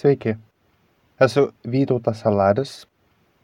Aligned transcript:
Sveiki, 0.00 0.32
esu 1.20 1.42
Vytautas 1.72 2.20
Saladis. 2.20 2.86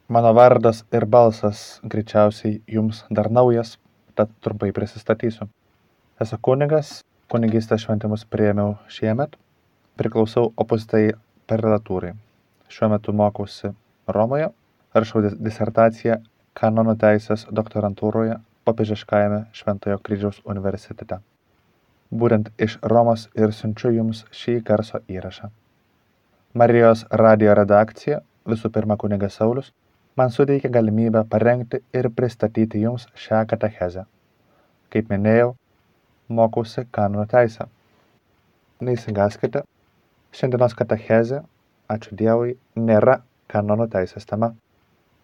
Mano 0.08 0.30
vardas 0.34 0.78
ir 0.96 1.04
balsas 1.04 1.58
greičiausiai 1.84 2.62
jums 2.76 3.02
dar 3.18 3.28
naujas, 3.28 3.74
tad 4.16 4.30
trumpai 4.40 4.70
prisistatysiu. 4.72 5.50
Esu 6.24 6.38
kunigas, 6.48 6.92
kunigystės 7.28 7.84
šventimus 7.84 8.24
prieimiau 8.32 8.70
šiemet, 8.88 9.36
priklausau 10.00 10.46
opusitai 10.64 11.02
prelatūrai. 11.52 12.14
Šiuo 12.72 12.88
metu 12.94 13.12
mokausi 13.12 13.74
Romoje, 14.18 14.48
rašau 14.96 15.26
disertaciją 15.28 16.22
kanonų 16.62 16.96
teisės 17.04 17.44
doktorantūroje 17.60 18.40
popiežiškajame 18.64 19.42
Šventojo 19.60 20.00
kryžiaus 20.08 20.40
universitete. 20.56 21.20
Būtent 22.08 22.48
iš 22.56 22.80
Romos 22.96 23.28
ir 23.36 23.52
siunčiu 23.60 23.92
jums 24.00 24.24
šį 24.32 24.58
garso 24.72 25.04
įrašą. 25.04 25.52
Marijos 26.56 27.02
radio 27.20 27.52
redakcija, 27.52 28.22
visų 28.48 28.70
pirma 28.72 28.94
kunigas 28.96 29.34
Saulis, 29.36 29.66
man 30.16 30.30
suteikė 30.32 30.70
galimybę 30.72 31.20
parengti 31.28 31.82
ir 31.92 32.08
pristatyti 32.20 32.80
jums 32.80 33.04
šią 33.24 33.42
katechezę. 33.50 34.06
Kaip 34.88 35.12
minėjau, 35.12 35.50
mokausi 36.40 36.86
kanonų 36.96 37.26
teisę. 37.34 37.68
Neįsigaskite, 38.88 39.66
šiandienos 40.32 40.78
katechezė, 40.80 41.44
ačiū 41.92 42.16
Dievui, 42.24 42.56
nėra 42.88 43.20
kanonų 43.52 43.90
teisės 43.92 44.24
tema. 44.24 44.54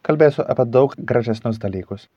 Kalbėsiu 0.05 0.45
apie 0.45 0.69
daug 0.69 1.01
gražesnius 1.01 1.65
dalykus. 1.65 2.11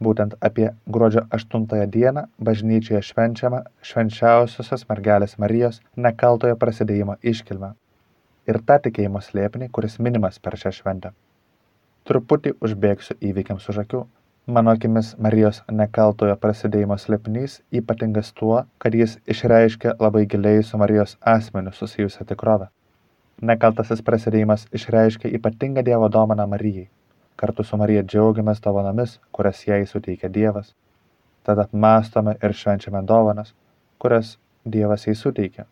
Būtent 0.00 0.40
apie 0.40 0.70
gruodžio 0.88 1.28
8 1.44 1.90
dieną 1.92 2.30
bažnyčioje 2.40 3.04
švenčiamą 3.12 3.66
švenčiausiosios 3.82 4.88
mergelės 4.88 5.42
Marijos 5.44 5.84
nekaltojo 6.08 6.56
prasidėjimo 6.56 7.20
iškilmę 7.20 7.76
ir 8.50 8.60
tą 8.66 8.78
tikėjimo 8.82 9.20
slėpinį, 9.22 9.70
kuris 9.74 9.98
minimas 10.06 10.38
per 10.42 10.56
šią 10.60 10.72
šventę. 10.78 11.12
Truputį 12.06 12.52
užbėgsiu 12.62 13.16
įvykiams 13.30 13.66
už 13.72 13.82
akių. 13.82 14.04
Mano 14.56 14.70
akimis 14.76 15.08
Marijos 15.18 15.56
nekaltojo 15.80 16.36
prasidėjimo 16.42 16.94
slėpinys 17.02 17.56
ypatingas 17.80 18.28
tuo, 18.36 18.60
kad 18.78 18.94
jis 18.94 19.16
išreiškia 19.26 19.96
labai 19.98 20.22
giliai 20.30 20.62
su 20.62 20.78
Marijos 20.78 21.16
asmeniu 21.32 21.72
susijusią 21.74 22.26
tikrovę. 22.28 22.68
Nekaltasis 23.50 24.04
prasidėjimas 24.06 24.68
išreiškia 24.78 25.32
ypatingą 25.40 25.82
Dievo 25.88 26.08
dovaną 26.18 26.46
Marijai. 26.52 26.86
Kartu 27.36 27.66
su 27.66 27.76
Marija 27.76 28.04
džiaugiamės 28.06 28.62
dovanomis, 28.64 29.18
kurias 29.32 29.64
jai 29.66 29.82
suteikia 29.90 30.30
Dievas. 30.38 30.70
Tada 31.42 31.66
apmastome 31.66 32.36
ir 32.38 32.54
švenčiame 32.54 33.02
dovanas, 33.02 33.50
kurias 33.98 34.36
Dievas 34.64 35.10
jai 35.10 35.18
suteikia, 35.18 35.66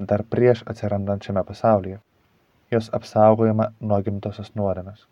dar 0.00 0.24
prieš 0.24 0.64
atsirandant 0.72 1.28
šiame 1.28 1.44
pasaulyje 1.44 2.00
jos 2.74 2.90
apsaugojimą 2.96 3.70
nuo 3.80 4.00
gimtosios 4.02 4.52
nuodėmės. 4.58 5.06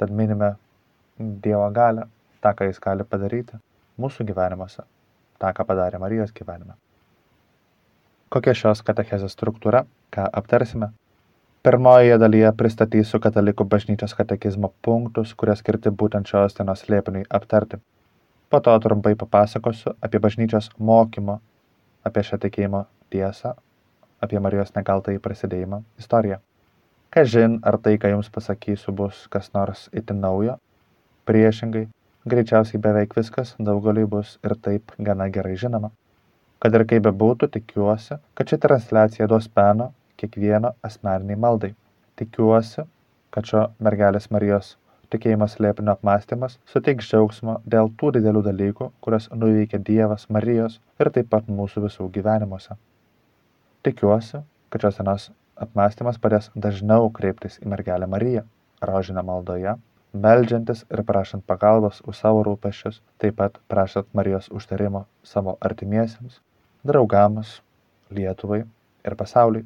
Tad 0.00 0.10
minime 0.10 0.54
Dievo 1.20 1.66
galę, 1.76 2.06
tą, 2.40 2.54
ką 2.56 2.68
Jis 2.70 2.80
gali 2.80 3.04
padaryti 3.04 3.58
mūsų 4.00 4.24
gyvenimuose, 4.30 4.86
tą, 5.38 5.52
ką 5.56 5.66
padarė 5.68 6.00
Marijos 6.00 6.32
gyvenime. 6.36 6.78
Kokia 8.30 8.54
šios 8.56 8.80
katechezės 8.86 9.34
struktūra, 9.36 9.84
ką 10.14 10.26
aptarsime? 10.40 10.92
Pirmojoje 11.66 12.16
dalyje 12.22 12.52
pristatysiu 12.56 13.20
katalikų 13.20 13.66
bažnyčios 13.68 14.14
katekizmo 14.16 14.70
punktus, 14.86 15.34
kurie 15.36 15.56
skirti 15.58 15.92
būtent 16.02 16.30
šios 16.30 16.56
dienos 16.56 16.86
slėpiniui 16.86 17.26
aptarti. 17.28 17.82
Po 18.50 18.60
to 18.64 18.78
trumpai 18.80 19.12
papasakosiu 19.18 19.92
apie 20.00 20.22
bažnyčios 20.24 20.70
mokymo, 20.78 21.40
apie 22.06 22.24
šią 22.24 22.40
tikėjimo 22.46 22.86
tiesą 23.12 23.58
apie 24.24 24.40
Marijos 24.44 24.72
nekaltąjį 24.76 25.20
prasidėjimą 25.24 25.82
istoriją. 26.02 26.38
Kažin, 27.14 27.56
ar 27.66 27.78
tai, 27.82 27.96
ką 27.98 28.12
jums 28.12 28.28
pasakysiu, 28.34 28.92
bus 28.94 29.24
kas 29.32 29.48
nors 29.56 29.88
itin 30.00 30.20
naujo. 30.24 30.52
Priešingai, 31.26 31.88
greičiausiai 32.32 32.80
beveik 32.84 33.16
viskas 33.18 33.54
daugeliui 33.68 34.06
bus 34.12 34.36
ir 34.46 34.54
taip 34.66 34.92
gana 35.08 35.26
gerai 35.36 35.56
žinoma. 35.62 35.90
Kad 36.62 36.76
ir 36.76 36.84
kaip 36.92 37.06
bebūtų, 37.08 37.48
tikiuosi, 37.56 38.18
kad 38.38 38.52
ši 38.52 38.60
transliacija 38.62 39.28
duos 39.32 39.48
peno 39.48 39.88
kiekvieno 40.20 40.74
asmeniniai 40.86 41.40
maldai. 41.46 41.72
Tikiuosi, 42.20 42.84
kad 43.34 43.48
šio 43.50 43.64
mergelės 43.80 44.28
Marijos 44.30 44.76
tikėjimo 45.10 45.48
slėpinio 45.50 45.96
apmąstymas 45.96 46.60
suteiks 46.70 47.08
džiaugsmo 47.10 47.56
dėl 47.74 47.90
tų 47.98 48.12
didelių 48.18 48.44
dalykų, 48.50 48.92
kurias 49.00 49.26
nuveikė 49.34 49.82
Dievas 49.90 50.28
Marijos 50.30 50.78
ir 51.00 51.10
taip 51.16 51.32
pat 51.34 51.50
mūsų 51.50 51.88
visų 51.88 52.06
gyvenimuose 52.14 52.78
tikiuosi 53.86 54.42
kad 54.70 54.86
šios 54.86 54.98
dienos 55.00 55.28
apmąstymas 55.66 56.18
padės 56.24 56.50
dažniau 56.66 57.08
kreiptis 57.20 57.60
į 57.62 57.70
mergelę 57.74 58.08
mariją 58.14 58.44
rožinio 58.90 59.24
maldoje 59.30 59.76
meldžiantis 60.26 60.84
ir 60.90 61.02
prašant 61.06 61.46
pagalbos 61.46 62.00
už 62.12 62.18
savo 62.18 62.42
rūpesčius 62.46 63.00
taip 63.22 63.36
pat 63.40 63.58
prašant 63.72 64.08
marijos 64.20 64.50
užtarimo 64.60 65.04
savo 65.32 65.56
artimiesiems 65.68 66.40
draugams 66.86 67.60
lietuvai 68.10 68.64
ir 69.06 69.16
pasauliui. 69.22 69.64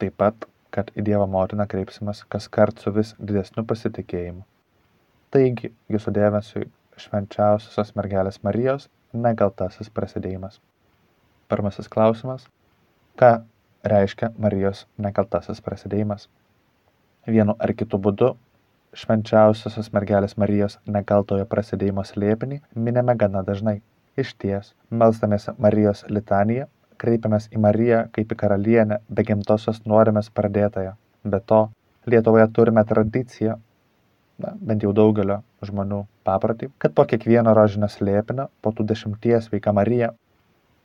Taip 0.00 0.16
pat 0.18 0.48
kad 0.74 0.90
į 0.98 1.04
dievo 1.08 1.26
motiną 1.30 1.64
kreipsimės 1.70 2.24
kaskart 2.32 2.82
su 2.82 2.92
vis 2.92 3.14
didesniu 3.18 3.64
pasitikėjimu. 3.64 4.42
Taigi 5.32 5.72
jūsų 5.92 6.12
dėmesiui 6.18 6.66
švenčiausiosios 7.00 7.94
mergelės 7.96 8.42
marijos 8.44 8.90
nekaltasis 9.14 9.92
prasidėjimas. 9.92 10.60
Pirmasis 11.48 11.88
klausimas 11.88 12.48
ką 13.20 13.30
reiškia 13.92 14.32
Marijos 14.38 14.84
nekaltasis 14.98 15.62
prasidėjimas. 15.64 16.28
Vienu 17.26 17.56
ar 17.58 17.72
kitu 17.78 17.98
būdu 18.02 18.34
švenčiausiosios 18.96 19.90
mergelės 19.94 20.36
Marijos 20.40 20.78
nekaltojo 20.86 21.46
prasidėjimo 21.52 22.04
slėpinį 22.06 22.60
minime 22.88 23.16
gana 23.22 23.42
dažnai. 23.46 23.80
Iš 24.16 24.32
ties, 24.40 24.72
melstamės 24.90 25.50
Marijos 25.60 26.04
litaniją, 26.08 26.68
kreipiamės 27.02 27.50
į 27.52 27.60
Mariją 27.60 28.04
kaip 28.12 28.32
į 28.32 28.38
karalienę 28.42 29.00
be 29.08 29.24
gimtosios 29.28 29.82
nuorimės 29.84 30.30
pradėtąją. 30.32 30.94
Be 31.24 31.40
to, 31.52 31.66
Lietuvoje 32.06 32.46
turime 32.54 32.84
tradiciją, 32.86 33.56
na, 34.38 34.52
bent 34.68 34.84
jau 34.86 34.92
daugelio 34.96 35.40
žmonių 35.66 36.04
paprotį, 36.24 36.70
kad 36.78 36.94
po 36.94 37.04
kiekvieno 37.10 37.52
rožinio 37.58 37.88
slėpinio, 37.90 38.46
po 38.62 38.72
tų 38.72 38.86
dešimties 38.92 39.50
veika 39.52 39.74
Marija, 39.76 40.12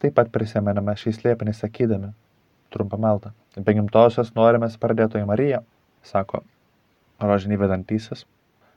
taip 0.02 0.18
pat 0.18 0.34
prisimename 0.34 0.98
šį 0.98 1.13
slėpinį 1.19 1.53
sakydami 1.56 2.12
trumpą 2.73 2.99
maldą. 3.01 3.31
Be 3.57 3.75
gimtosios 3.77 4.31
norimės 4.37 4.77
pradėtoji 4.81 5.27
Marija, 5.27 5.61
sako 6.03 6.43
rožinį 7.21 7.59
vedantysis, 7.61 8.25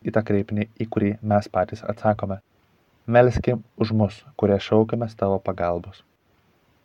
į 0.05 0.15
tą 0.15 0.23
kreipinį, 0.27 0.69
į 0.81 0.89
kurį 0.93 1.13
mes 1.23 1.49
patys 1.49 1.85
atsakome. 1.89 2.41
Melskim 3.07 3.63
už 3.81 3.93
mus, 3.93 4.21
kurie 4.41 4.59
šaukiamės 4.67 5.17
tavo 5.21 5.39
pagalbos. 5.47 6.03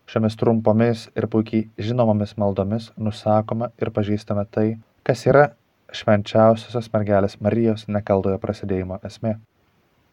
Šiomis 0.10 0.36
trumpomis 0.40 1.06
ir 1.16 1.28
puikiai 1.32 1.68
žinomomis 1.88 2.34
maldomis 2.42 2.90
nusakome 2.98 3.70
ir 3.82 3.92
pažįstame 3.96 4.46
tai, 4.56 4.68
kas 5.06 5.26
yra 5.30 5.46
švenčiausiosios 5.94 6.90
mergelės 6.94 7.38
Marijos 7.46 7.86
nekaldojo 7.88 8.40
prasidėjimo 8.42 9.00
esmė. 9.10 9.36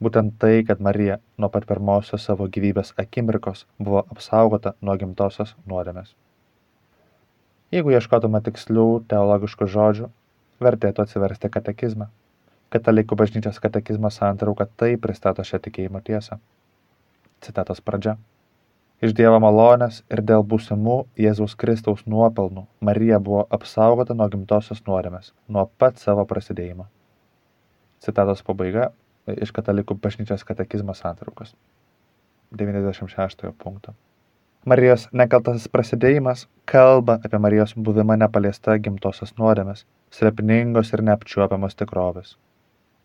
Būtent 0.02 0.36
tai, 0.42 0.60
kad 0.68 0.82
Marija 0.84 1.16
nuo 1.40 1.48
pat 1.52 1.64
pirmosios 1.68 2.28
savo 2.28 2.48
gyvybės 2.52 2.92
akimirkos 3.00 3.64
buvo 3.80 4.04
apsaugota 4.12 4.74
nuo 4.82 4.96
gimtosios 5.00 5.54
nuodėmės. 5.64 6.12
Jeigu 7.74 7.90
ieškotume 7.96 8.38
tikslių 8.46 8.86
teologiškų 9.10 9.66
žodžių, 9.72 10.06
vertėtų 10.62 11.02
atsiversti 11.02 11.50
katekizmą. 11.50 12.06
Katalikų 12.70 13.18
bažnyčios 13.18 13.58
katekizmo 13.62 14.10
santrauka 14.14 14.68
taip 14.78 15.02
pristato 15.02 15.42
šią 15.46 15.58
tikėjimo 15.64 16.02
tiesą. 16.06 16.38
Citatos 17.42 17.82
pradžia. 17.82 18.16
Iš 19.02 19.12
Dievo 19.18 19.36
malonės 19.42 20.00
ir 20.14 20.22
dėl 20.24 20.46
būsimų 20.46 20.96
Jėzaus 21.20 21.58
Kristaus 21.58 22.06
nuopelnų 22.06 22.64
Marija 22.80 23.18
buvo 23.20 23.42
apsaugota 23.58 24.14
nuo 24.14 24.30
gimtosios 24.32 24.80
nuodėmės, 24.86 25.34
nuo 25.48 25.66
pat 25.78 25.98
savo 26.00 26.24
prasidėjimo. 26.24 26.86
Citatos 28.00 28.46
pabaiga 28.46 28.92
iš 29.34 29.52
katalikų 29.52 29.98
bažnyčios 30.00 30.46
katekizmo 30.46 30.94
santraukos. 30.94 31.52
96 32.54 33.50
punkto. 33.58 33.98
Marijos 34.66 35.04
nekaltasis 35.14 35.68
prasidėjimas 35.70 36.40
kalba 36.66 37.14
apie 37.28 37.38
Marijos 37.38 37.76
buvimą 37.88 38.16
nepaliesta 38.18 38.74
gimtosios 38.82 39.30
nuodėmės, 39.38 39.84
slėpiningos 40.16 40.90
ir 40.96 41.04
neapčiuopiamos 41.06 41.78
tikrovės. 41.78 42.34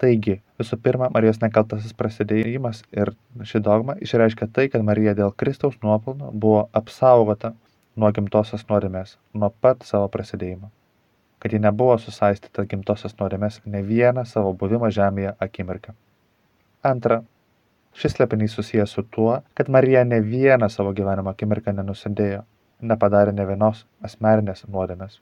Taigi, 0.02 0.40
visų 0.58 0.80
pirma, 0.82 1.12
Marijos 1.14 1.38
nekaltasis 1.44 1.94
prasidėjimas 1.94 2.82
ir 2.98 3.14
ši 3.46 3.62
dogma 3.70 3.94
išreiškia 4.02 4.50
tai, 4.50 4.68
kad 4.74 4.82
Marija 4.88 5.14
dėl 5.22 5.36
Kristaus 5.38 5.78
nuopelno 5.86 6.34
buvo 6.34 6.66
apsaugota 6.82 7.54
nuo 7.96 8.10
gimtosios 8.18 8.66
nuodėmės, 8.70 9.20
nuo 9.38 9.54
pat 9.62 9.86
savo 9.86 10.10
prasidėjimo 10.10 10.74
kad 11.42 11.54
ji 11.54 11.60
nebuvo 11.60 11.96
susaistyta 11.98 12.68
gimtosios 12.70 13.16
nuodėmės 13.18 13.56
ne 13.66 13.80
vieną 13.86 14.26
savo 14.30 14.52
buvimo 14.54 14.90
žemėje 14.94 15.32
akimirką. 15.42 15.96
Antra, 16.86 17.24
šis 17.98 18.16
slėpinys 18.16 18.56
susijęs 18.56 18.96
su 18.96 19.04
tuo, 19.04 19.42
kad 19.58 19.70
Marija 19.70 20.04
ne 20.08 20.22
vieną 20.24 20.70
savo 20.72 20.94
gyvenimo 20.98 21.34
akimirką 21.34 21.74
nenusidėjo, 21.76 22.44
nepadarė 22.82 23.34
ne 23.36 23.46
vienos 23.48 23.86
asmeninės 24.08 24.66
nuodėmės. 24.68 25.20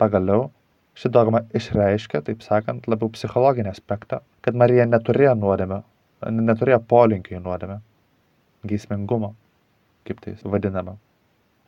Pagaliau, 0.00 0.48
ši 0.96 1.10
dogma 1.12 1.44
išreiškia, 1.56 2.22
taip 2.26 2.44
sakant, 2.44 2.88
labiau 2.88 3.10
psichologinį 3.12 3.72
aspektą, 3.72 4.20
kad 4.44 4.56
Marija 4.56 4.86
neturėjo 4.88 5.36
nuodėmę, 5.40 5.82
neturėjo 6.40 6.80
polinkių 6.92 7.38
į 7.38 7.44
nuodėmę, 7.44 7.78
geismingumo, 8.68 9.34
kaip 10.08 10.20
tai 10.24 10.36
vadinama. 10.44 10.96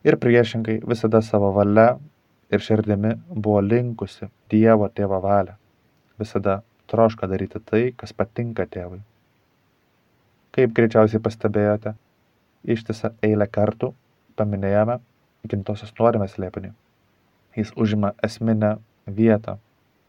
Ir 0.03 0.17
priešingai 0.19 0.81
visada 0.89 1.21
savo 1.23 1.53
valia 1.55 1.93
ir 2.51 2.61
širdimi 2.61 3.15
buvo 3.29 3.61
linkusi 3.63 4.27
Dievo 4.51 4.89
tėvo 4.91 5.21
valią. 5.23 5.55
Visada 6.19 6.59
troško 6.91 7.27
daryti 7.31 7.61
tai, 7.63 7.83
kas 7.97 8.13
patinka 8.13 8.67
tėvui. 8.69 8.99
Kaip 10.53 10.73
greičiausiai 10.77 11.21
pastebėjote, 11.25 11.95
ištisą 12.63 13.09
eilę 13.25 13.47
kartų 13.49 13.89
paminėjome 14.37 14.99
gimtosios 15.49 15.93
nuodėmės 15.97 16.35
slėpinį. 16.37 16.69
Jis 17.57 17.73
užima 17.85 18.13
esminę 18.23 18.75
vietą 19.07 19.57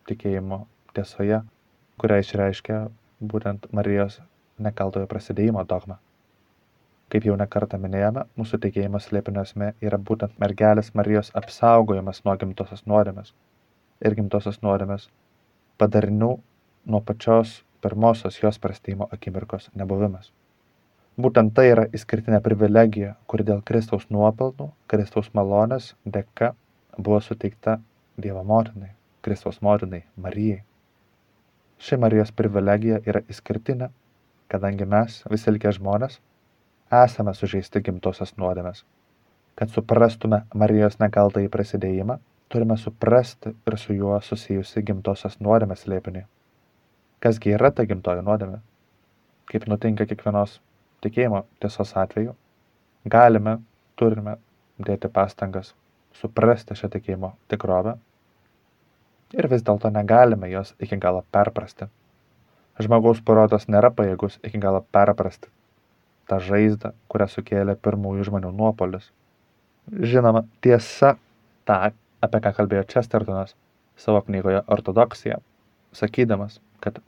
tikėjimo 0.09 0.65
tiesoje, 0.97 1.41
kurią 2.01 2.21
išreiškia 2.23 2.79
būtent 3.33 3.67
Marijos 3.73 4.21
nekaltojo 4.61 5.09
prasidėjimo 5.11 5.65
dogma. 5.65 5.99
Kaip 7.09 7.27
jau 7.29 7.37
nekartą 7.41 7.79
minėjome, 7.81 8.25
mūsų 8.39 8.61
tikėjimo 8.67 9.01
slėpinio 9.01 9.45
esmė 9.49 9.73
yra 9.81 9.99
būtent 9.99 10.37
mergelės 10.45 10.93
Marijos 10.99 11.33
apsaugojimas 11.41 12.25
nuo 12.25 12.37
gimtosios 12.41 12.85
nuodėmės 12.91 13.33
ir 14.05 14.17
gimtosios 14.19 14.61
nuodėmės 14.63 15.09
padarinių 15.81 16.33
nuo 16.85 17.01
pačios 17.01 17.63
pirmosios 17.85 18.41
jos 18.41 18.59
prasidėjimo 18.65 19.11
akimirkos 19.13 19.71
nebuvimas. 19.81 20.33
Būtent 21.15 21.53
tai 21.55 21.69
yra 21.71 21.85
išskirtinė 21.95 22.41
privilegija, 22.43 23.13
kuri 23.31 23.45
dėl 23.47 23.61
Kristaus 23.63 24.09
nuopelnų, 24.11 24.73
Kristaus 24.91 25.29
malonės 25.39 25.93
dėka 26.17 26.55
buvo 26.99 27.21
suteikta 27.23 27.77
Dievo 28.25 28.43
motinai, 28.49 28.91
Kristaus 29.23 29.61
motinai, 29.63 30.03
Marijai. 30.17 30.65
Ši 31.79 32.01
Marijos 32.03 32.35
privilegija 32.35 32.99
yra 33.07 33.23
išskirtinė, 33.31 33.93
kadangi 34.51 34.91
mes, 34.91 35.21
visi 35.31 35.55
likę 35.55 35.71
žmonės, 35.79 36.19
esame 37.05 37.35
sužeisti 37.39 37.83
gimtosios 37.87 38.35
nuodėmės. 38.41 38.83
Kad 39.55 39.71
suprastume 39.71 40.45
Marijos 40.55 40.99
nekaltą 40.99 41.47
į 41.47 41.51
prasidėjimą, 41.55 42.19
turime 42.51 42.77
suprasti 42.79 43.55
ir 43.67 43.79
su 43.79 43.95
juo 43.95 44.19
susijusi 44.23 44.83
gimtosios 44.83 45.39
nuodėmės 45.39 45.87
lėpinį. 45.91 46.27
Kasgi 47.23 47.55
yra 47.57 47.71
ta 47.71 47.87
gimtoji 47.89 48.25
nuodėmė? 48.25 48.61
Kaip 49.51 49.67
nutinka 49.71 50.07
kiekvienos 50.09 50.59
tikėjimo 51.05 51.45
tiesos 51.63 51.93
atveju 52.01 52.35
galime, 53.05 53.59
turime 54.01 54.39
dėti 54.81 55.11
pastangas 55.13 55.75
suprasti 56.17 56.77
šią 56.79 56.91
tikėjimo 56.95 57.35
tikrovę 57.53 57.99
ir 59.35 59.51
vis 59.51 59.67
dėlto 59.67 59.91
negalime 59.93 60.49
jos 60.51 60.73
iki 60.81 60.97
galo 61.03 61.25
perprasti. 61.35 61.91
Žmogaus 62.83 63.21
protas 63.23 63.69
nėra 63.71 63.93
pajėgus 63.95 64.41
iki 64.43 64.59
galo 64.63 64.83
perprasti 64.95 65.51
tą 66.31 66.41
žaizdą, 66.41 66.93
kurią 67.13 67.29
sukėlė 67.31 67.77
pirmųjų 67.85 68.29
žmonių 68.31 68.53
nuopolis. 68.57 69.11
Žinoma, 69.93 70.45
tiesa 70.65 71.15
ta, 71.69 71.93
apie 72.25 72.41
ką 72.45 72.55
kalbėjo 72.57 72.87
Chestertonas 72.89 73.53
savo 74.01 74.23
knygoje 74.25 74.63
Ortodoksija, 74.73 75.39
sakydamas, 75.97 76.59
kad 76.85 77.01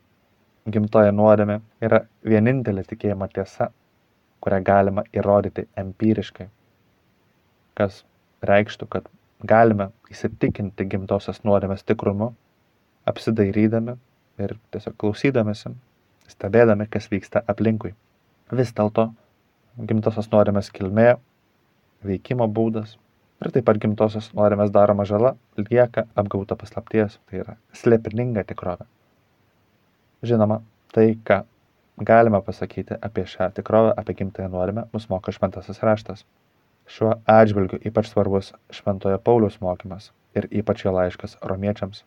gimtoji 0.71 1.13
nuodėmė 1.15 1.61
yra 1.85 2.03
vienintelė 2.27 2.85
tikėjimo 2.87 3.29
tiesa, 3.35 3.71
kurią 4.43 4.63
galima 4.67 5.05
įrodyti 5.15 5.67
empiriškai, 5.79 6.49
kas 7.79 8.03
reikštų, 8.47 8.89
kad 8.91 9.09
galime 9.45 9.91
įsitikinti 10.13 10.89
gimtosios 10.91 11.43
nuodėmės 11.45 11.85
tikrumu, 11.87 12.33
apsidairydami 13.07 13.97
ir 14.43 14.57
tiesiog 14.75 14.97
klausydamėsi, 15.01 15.73
stebėdami, 16.31 16.89
kas 16.91 17.09
vyksta 17.13 17.43
aplinkui. 17.49 17.95
Vis 18.53 18.73
dėlto 18.77 19.11
gimtosios 19.89 20.31
nuodėmės 20.33 20.71
kilmė, 20.75 21.17
veikimo 22.07 22.47
būdas 22.49 22.97
ir 23.45 23.53
taip 23.53 23.67
pat 23.69 23.81
gimtosios 23.83 24.31
nuodėmės 24.37 24.73
daroma 24.75 25.05
žala 25.09 25.35
lieka 25.59 26.07
apgauta 26.17 26.57
paslapties, 26.57 27.19
tai 27.29 27.43
yra 27.43 27.57
slėpininga 27.77 28.47
tikrovė. 28.49 28.87
Žinoma, 30.27 30.63
tai, 30.95 31.13
ką 31.29 31.43
galime 32.11 32.41
pasakyti 32.43 32.97
apie 33.09 33.27
šią 33.29 33.51
tikrovę, 33.59 33.93
apie 34.01 34.17
gimtąją 34.21 34.49
nuodėmę, 34.53 34.87
mus 34.93 35.09
moko 35.13 35.33
šventasis 35.33 35.83
raštas. 35.85 36.25
Šiuo 36.87 37.17
atžvilgiu 37.27 37.81
ypač 37.89 38.13
svarbus 38.13 38.53
šventojo 38.71 39.19
Pauliaus 39.19 39.59
mokymas 39.61 40.13
ir 40.39 40.47
ypač 40.51 40.85
jo 40.85 40.93
laiškas 40.95 41.37
romiečiams. 41.43 42.05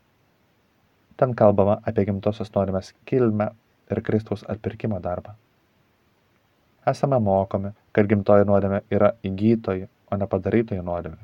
Ten 1.20 1.36
kalbama 1.36 1.82
apie 1.84 2.06
gimtosios 2.08 2.52
nuodėmės 2.56 2.94
kilmę 3.10 3.52
ir 3.92 4.02
Kristaus 4.08 4.46
atpirkimo 4.48 5.02
darbą. 5.04 5.36
Esame 6.88 7.20
mokomi, 7.20 7.74
kad 7.92 8.08
gimtoji 8.08 8.48
nuodėmė 8.48 8.82
yra 8.94 9.12
įgytoji, 9.28 9.90
o 10.12 10.18
ne 10.18 10.28
padarytoji 10.30 10.86
nuodėmė. 10.86 11.20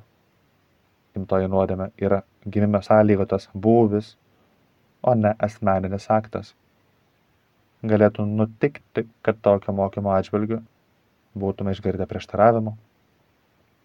Gimtoji 1.15 1.49
nuodėmė 1.51 1.89
yra 2.01 2.21
gimimo 2.45 2.81
sąlygotas 2.85 3.49
būvis, 3.53 4.15
o 5.05 5.13
ne 5.15 5.33
asmeninis 5.47 6.09
aktas 6.11 6.53
galėtų 7.89 8.25
nutikti, 8.25 9.05
kad 9.25 9.39
tokio 9.45 9.73
mokymo 9.75 10.13
atžvilgiu 10.15 10.61
būtume 11.37 11.73
išgirdę 11.75 12.07
prieštaravimų, 12.09 12.75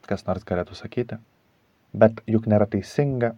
kas 0.08 0.26
nors 0.26 0.46
galėtų 0.46 0.76
sakyti. 0.78 1.18
Bet 1.92 2.20
juk 2.30 2.46
nėra 2.50 2.68
teisinga, 2.70 3.32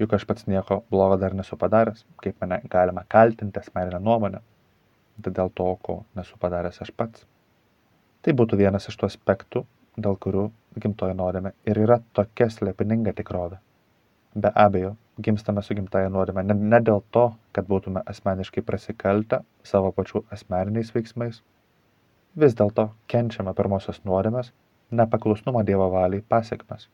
juk 0.00 0.14
aš 0.16 0.26
pats 0.28 0.48
nieko 0.50 0.82
blogo 0.90 1.16
dar 1.20 1.34
nesu 1.36 1.56
padaręs, 1.60 2.04
kaip 2.22 2.40
mane 2.42 2.60
galima 2.70 3.06
kaltinti 3.08 3.60
asmeninę 3.60 4.00
nuomonę, 4.00 4.42
tai 5.22 5.32
dėl 5.32 5.52
to, 5.54 5.70
ko 5.82 6.02
nesu 6.18 6.36
padaręs 6.40 6.82
aš 6.84 6.92
pats. 6.96 7.24
Tai 8.24 8.32
būtų 8.36 8.58
vienas 8.60 8.88
iš 8.88 8.98
tų 9.00 9.08
aspektų, 9.10 9.64
dėl 9.96 10.18
kurių 10.20 10.48
gimtoji 10.82 11.14
nuodėmė 11.18 11.52
ir 11.70 11.80
yra 11.86 12.00
tokia 12.18 12.48
slėpininga 12.50 13.14
tikrovė. 13.18 13.58
Be 14.34 14.50
abejo, 14.58 14.94
gimstame 15.22 15.62
su 15.62 15.76
gimtaja 15.78 16.10
nuodėme 16.10 16.42
ne, 16.42 16.54
ne 16.54 16.80
dėl 16.82 17.02
to, 17.14 17.28
kad 17.54 17.68
būtume 17.68 18.02
asmeniškai 18.10 18.64
prasikaltę 18.66 19.42
savo 19.62 19.92
pačių 19.94 20.24
asmeniniais 20.34 20.90
veiksmais. 20.94 21.40
Vis 22.34 22.56
dėlto 22.58 22.88
kenčiame 23.12 23.54
pirmosios 23.54 24.00
nuodėmės, 24.04 24.50
nepaklusnumo 24.90 25.62
Dievo 25.62 25.86
valiai 25.92 26.24
pasiekmes. 26.34 26.88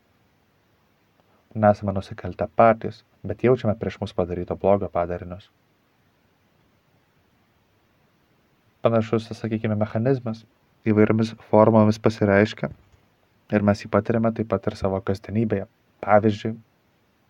Nesame 1.55 1.97
nusikaltę 1.97 2.47
patys, 2.57 3.01
bet 3.25 3.43
jaučiame 3.45 3.75
prieš 3.81 3.99
mus 4.03 4.13
padaryto 4.15 4.57
blogio 4.57 4.93
padarinius. 4.93 5.49
Panašus, 8.85 9.33
sakykime, 9.37 9.75
mechanizmas 9.77 10.45
įvairiomis 10.89 11.35
formomis 11.51 11.99
pasireiškia 12.01 12.71
ir 13.57 13.65
mes 13.67 13.85
jį 13.85 13.91
patiriame 13.93 14.33
taip 14.37 14.49
pat 14.51 14.67
ir 14.71 14.77
savo 14.79 15.01
kasdienybėje. 15.05 15.67
Pavyzdžiui, 16.05 16.55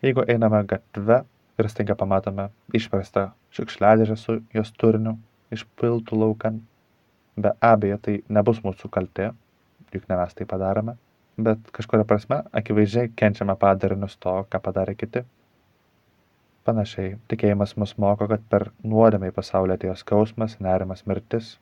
jeigu 0.07 0.25
einame 0.35 0.63
gatve 0.73 1.23
ir 1.61 1.69
staiga 1.73 1.97
pamatome 1.99 2.49
išverstą 2.77 3.31
šiukšliadėžę 3.57 4.17
su 4.21 4.39
jos 4.57 4.73
turiniu 4.81 5.17
išpiltų 5.55 6.19
laukan, 6.23 6.61
be 7.37 7.53
abejo 7.65 7.99
tai 8.07 8.17
nebus 8.29 8.61
mūsų 8.65 8.91
kaltė, 8.95 9.31
juk 9.95 10.07
ne 10.09 10.19
mes 10.21 10.37
tai 10.37 10.47
padarome, 10.53 10.97
bet 11.41 11.73
kažkuria 11.77 12.07
prasme 12.07 12.43
akivaizdžiai 12.61 13.13
kenčiame 13.17 13.57
padarinius 13.59 14.17
to, 14.23 14.37
ką 14.51 14.63
padarė 14.63 14.97
kiti. 15.03 15.25
Panašiai, 16.69 17.17
tikėjimas 17.33 17.75
mus 17.81 17.97
moko, 17.99 18.29
kad 18.31 18.43
per 18.53 18.69
nuodėmę 18.85 19.31
į 19.31 19.37
pasaulį 19.37 19.79
atėjo 19.79 19.97
skausmas, 20.03 20.59
nerimas, 20.61 21.07
mirtis. 21.09 21.55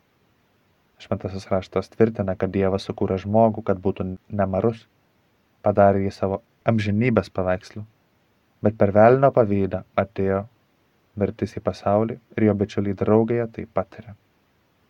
Šventasis 0.99 1.47
raštas 1.51 1.93
tvirtina, 1.95 2.35
kad 2.35 2.51
Dievas 2.55 2.89
sukūrė 2.89 3.21
žmogų, 3.23 3.63
kad 3.69 3.79
būtų 3.83 4.17
nemarus, 4.41 4.87
padarė 5.63 6.07
jį 6.07 6.15
savo 6.17 6.43
amžinybės 6.67 7.31
paveikslu 7.31 7.85
bet 8.63 8.79
per 8.79 8.93
velnio 8.95 9.31
pavydą 9.35 9.83
atėjo 10.03 10.43
mirtis 11.19 11.57
į 11.59 11.63
pasaulį 11.67 12.19
ir 12.37 12.47
jo 12.49 12.55
bičiuliai 12.59 12.99
draugėje 12.99 13.47
tai 13.55 13.65
patiria. 13.79 14.15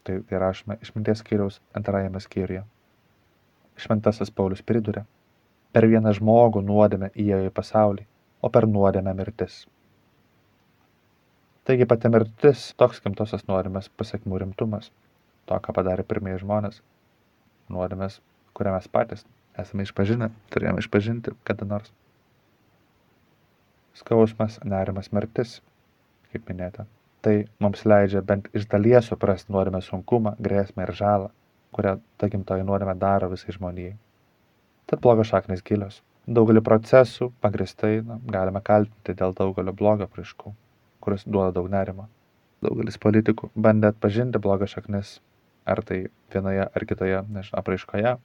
Tai, 0.04 0.20
tai 0.28 0.40
rašome 0.40 0.78
išminties 0.84 1.22
skyriaus 1.22 1.58
antrajame 1.76 2.20
skyriuje. 2.24 2.64
Šventasis 3.78 4.32
Paulius 4.34 4.64
priduria, 4.64 5.04
per 5.72 5.86
vieną 5.86 6.14
žmogų 6.16 6.62
nuodėmę 6.64 7.10
įėjo 7.14 7.50
į 7.50 7.54
pasaulį, 7.54 8.06
o 8.42 8.50
per 8.54 8.66
nuodėmę 8.66 9.14
mirtis. 9.18 9.60
Taigi 11.68 11.86
pati 11.88 12.08
mirtis 12.10 12.70
toks 12.80 13.02
gimtosios 13.04 13.44
nuodėmės 13.50 13.90
pasiekmių 14.00 14.40
rimtumas, 14.44 14.88
to, 15.48 15.58
ką 15.64 15.74
padarė 15.76 16.04
pirmieji 16.08 16.42
žmonės, 16.44 16.82
nuodėmės, 17.72 18.20
kurią 18.56 18.76
mes 18.76 18.90
patys 18.92 19.24
esame 19.58 19.86
išpažinę, 19.86 20.30
turėjome 20.52 20.84
išpažinti 20.84 21.34
kada 21.48 21.66
nors 21.68 21.90
skausmas, 23.98 24.60
nerimas, 24.62 25.10
mirtis, 25.14 25.58
kaip 26.32 26.46
minėta. 26.50 26.86
Tai 27.24 27.34
mums 27.62 27.82
leidžia 27.88 28.22
bent 28.22 28.46
iš 28.54 28.68
dalies 28.70 29.08
suprasti 29.10 29.52
nuodėmę 29.54 29.80
sunkumą, 29.82 30.36
grėsmę 30.44 30.86
ir 30.86 30.92
žalą, 31.00 31.30
kurią 31.74 31.96
ta 32.20 32.28
gimtoji 32.30 32.66
nuodėmė 32.68 32.94
daro 33.00 33.30
visai 33.32 33.56
žmonijai. 33.56 33.96
Tad 34.88 35.02
blogos 35.04 35.32
šaknis 35.32 35.64
gilios. 35.66 35.98
Daugelį 36.28 36.62
procesų 36.64 37.30
pagristai 37.42 37.98
na, 38.04 38.20
galime 38.34 38.62
kaltinti 38.64 39.16
dėl 39.18 39.34
daugelio 39.36 39.74
blogio 39.74 40.06
prieškų, 40.12 40.52
kuris 41.04 41.24
duoda 41.26 41.50
daug 41.56 41.70
nerimo. 41.72 42.06
Daugelis 42.64 43.00
politikų 43.00 43.50
bandė 43.56 43.90
atpažinti 43.92 44.40
blogio 44.42 44.68
šaknis, 44.70 45.18
ar 45.68 45.82
tai 45.84 46.00
vienoje 46.32 46.64
ar 46.66 46.87
kitoje 46.88 47.22
nežinau, 47.28 47.60
apraiškoje. 47.60 48.16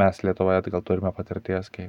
Mes 0.00 0.22
Lietuvoje 0.22 0.70
gal 0.70 0.82
turime 0.86 1.12
patirties, 1.14 1.70
kai 1.74 1.88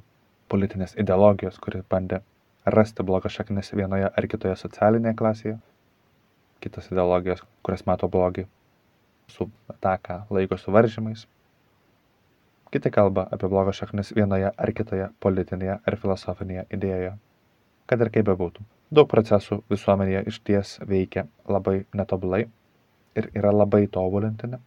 politinės 0.49 0.95
ideologijos, 1.01 1.59
kuris 1.61 1.83
bandė 1.89 2.21
rasti 2.65 3.03
blogą 3.03 3.29
šaknis 3.29 3.73
vienoje 3.73 4.09
ar 4.09 4.27
kitoje 4.29 4.55
socialinėje 4.63 5.17
klasėje, 5.17 5.59
kitos 6.61 6.89
ideologijos, 6.91 7.43
kurias 7.65 7.85
mato 7.89 8.09
blogį, 8.11 8.47
su 9.31 9.49
tą, 9.81 9.95
ką 10.07 10.17
laiko 10.29 10.57
suvaržymais. 10.57 11.25
Kiti 12.71 12.91
kalba 12.93 13.25
apie 13.35 13.49
blogo 13.51 13.73
šaknis 13.75 14.13
vienoje 14.15 14.51
ar 14.55 14.71
kitoje 14.75 15.09
politinėje 15.23 15.79
ar 15.85 15.97
filosofinėje 16.03 16.67
idėjoje. 16.77 17.11
Kad 17.89 18.05
ir 18.05 18.11
kaip 18.13 18.29
bebūtų, 18.29 18.63
daug 18.95 19.09
procesų 19.11 19.59
visuomenėje 19.71 20.23
iš 20.31 20.39
ties 20.47 20.77
veikia 20.87 21.25
labai 21.51 21.81
netobulai 21.97 22.45
ir 23.15 23.29
yra 23.37 23.51
labai 23.55 23.85
tobulintini. 23.91 24.59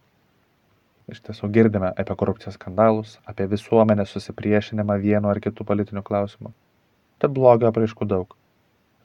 Iš 1.11 1.21
tiesų 1.27 1.51
girdime 1.53 1.91
apie 1.93 2.15
korupcijos 2.17 2.57
skandalus, 2.57 3.17
apie 3.29 3.45
visuomenės 3.49 4.13
susipriešinimą 4.15 4.97
vienu 5.03 5.29
ar 5.29 5.41
kitu 5.41 5.65
politiniu 5.67 6.01
klausimu. 6.05 6.53
Tad 7.21 7.35
blogio 7.35 7.69
apraiškų 7.69 8.07
daug. 8.09 8.33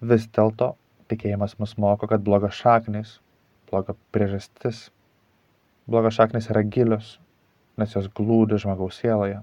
Vis 0.00 0.24
dėlto 0.36 0.72
tikėjimas 1.12 1.58
mus 1.60 1.76
moko, 1.76 2.08
kad 2.08 2.24
blogos 2.24 2.56
šaknys, 2.56 3.18
blogo 3.68 3.96
priežastis, 4.14 4.88
blogos 5.90 6.16
šaknys 6.16 6.48
yra 6.54 6.64
gilios, 6.64 7.18
nes 7.76 7.94
jos 7.96 8.08
glūdi 8.16 8.58
žmogaus 8.62 9.00
sieloje. 9.02 9.42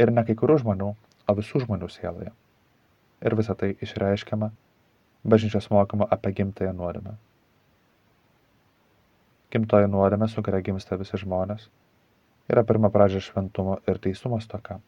Ir 0.00 0.12
ne 0.14 0.24
kai 0.24 0.36
kurių 0.38 0.60
žmonių, 0.64 0.90
o 1.28 1.36
visų 1.36 1.66
žmonių 1.66 1.88
sieloje. 1.92 2.32
Ir 3.20 3.36
visa 3.36 3.56
tai 3.58 3.74
išreiškiama 3.84 4.50
bažnyčios 5.28 5.68
mokymo 5.70 6.08
apie 6.10 6.32
gimtąją 6.32 6.72
nuodėmę. 6.76 7.18
Gimtoji 9.50 9.88
nuodėmė, 9.90 10.28
su 10.30 10.42
kuria 10.46 10.60
gimsta 10.62 10.98
visi 11.00 11.18
žmonės, 11.18 11.66
yra 12.52 12.62
pirma 12.66 12.90
pradžia 12.94 13.22
šventumo 13.24 13.80
ir 13.90 13.98
teisumo 14.02 14.38
stoka. 14.42 14.78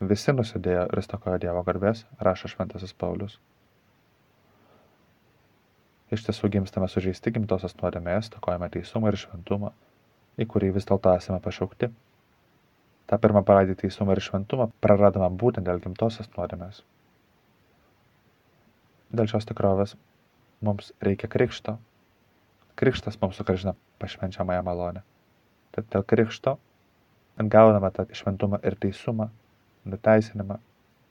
Visi 0.00 0.34
nusidėjo 0.34 0.88
ir 0.90 1.02
stokojo 1.02 1.38
Dievo 1.42 1.62
garbės, 1.66 2.04
rašo 2.22 2.50
šventasis 2.50 2.94
Paulius. 2.98 3.38
Iš 6.14 6.22
tiesų 6.24 6.48
gimstame 6.54 6.86
sužeisti 6.88 7.32
gimtosios 7.34 7.74
nuodėmės, 7.82 8.30
stokojame 8.30 8.70
teisumą 8.74 9.10
ir 9.10 9.18
šventumą, 9.20 9.72
į 10.40 10.46
kurį 10.50 10.70
vis 10.76 10.86
dėlto 10.88 11.12
esame 11.18 11.40
pašaukti. 11.44 11.90
Ta 13.10 13.18
pirmą 13.20 13.42
pradį 13.48 13.74
teisumą 13.82 14.14
ir 14.14 14.22
šventumą 14.24 14.70
praradome 14.84 15.28
būtent 15.42 15.68
dėl 15.68 15.82
gimtosios 15.84 16.30
nuodėmės. 16.36 16.80
Dėl 19.12 19.28
šios 19.30 19.46
tikrovės 19.48 19.94
mums 20.64 20.92
reikia 21.04 21.30
krikšto. 21.32 21.78
Krikštas 22.78 23.18
mums 23.20 23.36
sugražina 23.38 23.74
pašvenčiamąją 23.98 24.62
malonę. 24.62 25.02
Tad 25.74 25.88
dėl 25.92 26.04
krikšto 26.06 26.56
atgauname 27.42 27.90
tą 27.94 28.06
šventumą 28.20 28.60
ir 28.66 28.76
teisumą, 28.82 29.28
nuteisinimą, 29.86 30.58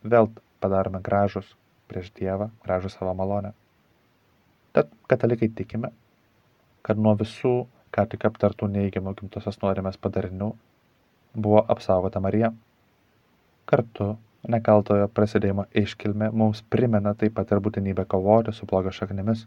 vėl 0.03 0.29
padarome 0.63 1.01
gražus 1.03 1.50
prieš 1.91 2.12
Dievą, 2.19 2.50
gražų 2.65 2.91
savo 2.93 3.13
malonę. 3.15 3.53
Tad 4.75 4.91
katalikai 5.12 5.50
tikime, 5.59 5.91
kad 6.83 7.00
nuo 7.00 7.15
visų, 7.19 7.53
ką 7.91 8.07
tik 8.12 8.25
aptartų 8.29 8.69
neįgimų 8.71 9.15
gimtosios 9.19 9.59
nuodėmės 9.63 10.00
padarinių, 10.03 10.50
buvo 11.36 11.63
apsaugota 11.75 12.21
Marija. 12.24 12.51
Kartu 13.67 14.13
nekaltojo 14.47 15.07
prasidėjimo 15.12 15.67
iškilmė 15.83 16.31
mums 16.31 16.63
primena 16.75 17.15
taip 17.15 17.36
pat 17.39 17.51
ir 17.51 17.63
būtinybę 17.63 18.05
kovoti 18.07 18.53
su 18.55 18.67
blogio 18.69 18.93
šaknimis, 18.95 19.45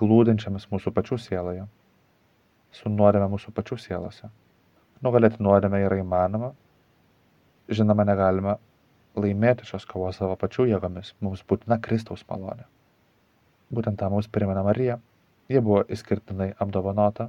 glūdinčiamis 0.00 0.66
mūsų 0.72 0.92
pačių 0.94 1.18
sieloje, 1.22 1.66
su 2.74 2.90
nuodėme 2.90 3.28
mūsų 3.32 3.52
pačių 3.54 3.78
sielose. 3.78 4.30
Nugalėti 5.04 5.42
nuodėmę 5.44 5.82
yra 5.84 5.98
įmanoma, 6.00 6.52
žinoma, 7.68 8.06
negalime 8.08 8.56
laimėti 9.14 9.66
šios 9.68 9.86
kovos 9.86 10.18
savo 10.18 10.36
pačių 10.40 10.66
jėgomis, 10.72 11.12
mums 11.22 11.44
būtina 11.48 11.78
Kristaus 11.82 12.24
malonė. 12.30 12.66
Būtent 13.74 13.98
tą 14.00 14.10
mums 14.10 14.28
primena 14.30 14.64
Marija. 14.66 14.98
Ji 15.48 15.60
buvo 15.60 15.82
išskirtinai 15.92 16.54
apdovanota, 16.62 17.28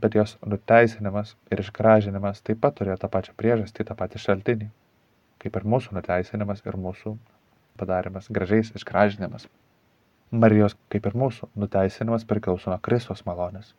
bet 0.00 0.14
jos 0.14 0.36
nuteisinimas 0.46 1.34
ir 1.50 1.62
išgražinimas 1.62 2.42
taip 2.46 2.60
pat 2.62 2.76
turėjo 2.78 3.00
tą 3.02 3.10
pačią 3.10 3.34
priežastį, 3.40 3.88
tą 3.88 3.96
patį 3.98 4.22
šaltinį, 4.22 4.70
kaip 5.42 5.58
ir 5.58 5.68
mūsų 5.74 5.98
nuteisinimas 5.98 6.62
ir 6.64 6.78
mūsų 6.86 7.16
padarimas 7.80 8.30
gražiais 8.30 8.70
išgražinimas. 8.78 9.48
Marijos, 10.30 10.76
kaip 10.92 11.06
ir 11.06 11.16
mūsų, 11.18 11.50
nuteisinimas 11.58 12.24
priklauso 12.28 12.70
nuo 12.70 12.78
Kristos 12.82 13.24
malonės. 13.26 13.74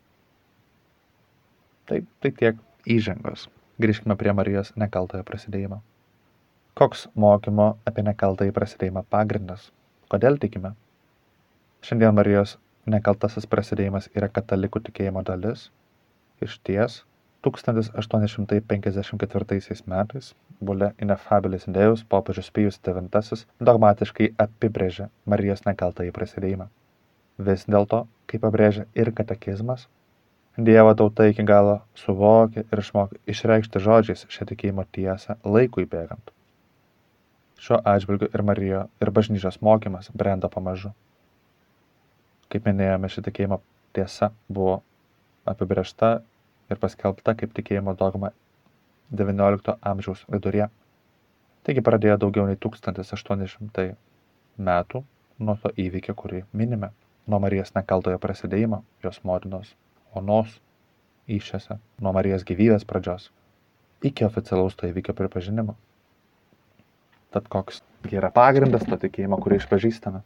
Tai, 1.86 2.00
tai 2.22 2.32
tiek 2.38 2.62
įžangos. 2.86 3.48
Grįžkime 3.82 4.16
prie 4.16 4.32
Marijos 4.32 4.72
nekaltojo 4.80 5.26
prasidėjimo. 5.26 5.82
Koks 6.76 7.06
mokymo 7.14 7.66
apie 7.88 8.04
nekaltąjį 8.06 8.54
prasidėjimą 8.56 9.02
pagrindas? 9.12 9.70
Kodėl 10.12 10.38
tikime? 10.40 10.74
Šiandien 11.86 12.16
Marijos 12.16 12.56
nekaltasis 12.86 13.46
prasidėjimas 13.50 14.08
yra 14.14 14.28
katalikų 14.32 14.82
tikėjimo 14.88 15.22
dalis. 15.26 15.68
Iš 16.44 16.58
ties, 16.68 17.00
1854 17.46 19.86
metais 19.92 20.26
Bule 20.60 20.88
Inefabilis 21.02 21.64
Deus 21.78 22.00
popiežius 22.14 22.48
Pijus 22.50 22.76
IX 22.82 23.46
dogmatiškai 23.70 24.28
apibrėžė 24.46 25.04
Marijos 25.24 25.62
nekaltąjį 25.68 26.12
prasidėjimą. 26.16 26.66
Vis 27.48 27.62
dėlto, 27.68 27.98
kaip 28.26 28.40
pabrėžia 28.46 28.84
ir 28.94 29.08
katekizmas, 29.14 29.80
Dievo 30.56 30.94
tauta 30.96 31.26
iki 31.28 31.44
galo 31.44 31.82
suvokė 32.00 32.62
ir 32.64 32.80
išmokė 32.80 33.18
išreikšti 33.28 33.80
žodžiais 33.86 34.22
šią 34.32 34.46
tikėjimo 34.48 34.86
tiesą 34.96 35.36
laikui 35.44 35.84
bėgant. 35.84 36.32
Šiuo 37.60 37.82
atžvilgiu 37.92 38.30
ir 38.32 38.42
Marijo, 38.42 38.86
ir 39.04 39.10
bažnyčios 39.18 39.60
mokymas 39.60 40.08
brendo 40.16 40.48
pamažu. 40.48 40.94
Kaip 42.48 42.64
minėjome, 42.64 43.12
ši 43.12 43.26
tikėjimo 43.28 43.60
tiesa 43.92 44.30
buvo 44.48 44.80
apibriešta 45.44 46.22
ir 46.70 46.80
paskelbta 46.82 47.34
kaip 47.38 47.54
tikėjimo 47.56 47.94
dogma 47.98 48.32
XIX 49.14 49.76
amžiaus 49.92 50.24
viduryje. 50.32 50.68
Taigi 51.66 51.82
pradėjo 51.82 52.18
daugiau 52.22 52.46
nei 52.46 52.58
1800 52.62 53.88
metų 54.68 55.02
nuo 55.38 55.56
to 55.62 55.72
įvykio, 55.76 56.14
kurį 56.18 56.44
minime, 56.52 56.92
nuo 57.26 57.40
Marijos 57.42 57.74
nekaltojo 57.74 58.18
prasidėjimo, 58.22 58.82
jos 59.02 59.18
motinos 59.24 59.74
onos 60.14 60.60
įšiose 61.26 61.78
nuo 62.02 62.14
Marijos 62.16 62.46
gyvybės 62.46 62.86
pradžios 62.88 63.30
iki 64.04 64.24
oficialaus 64.24 64.76
to 64.76 64.88
įvykio 64.90 65.14
pripažinimo. 65.16 65.74
Tad 67.34 67.48
koks 67.52 67.82
yra 68.12 68.30
pagrindas 68.30 68.86
to 68.86 68.98
tikėjimo, 69.02 69.38
kurį 69.42 69.60
išpažįstame? 69.60 70.22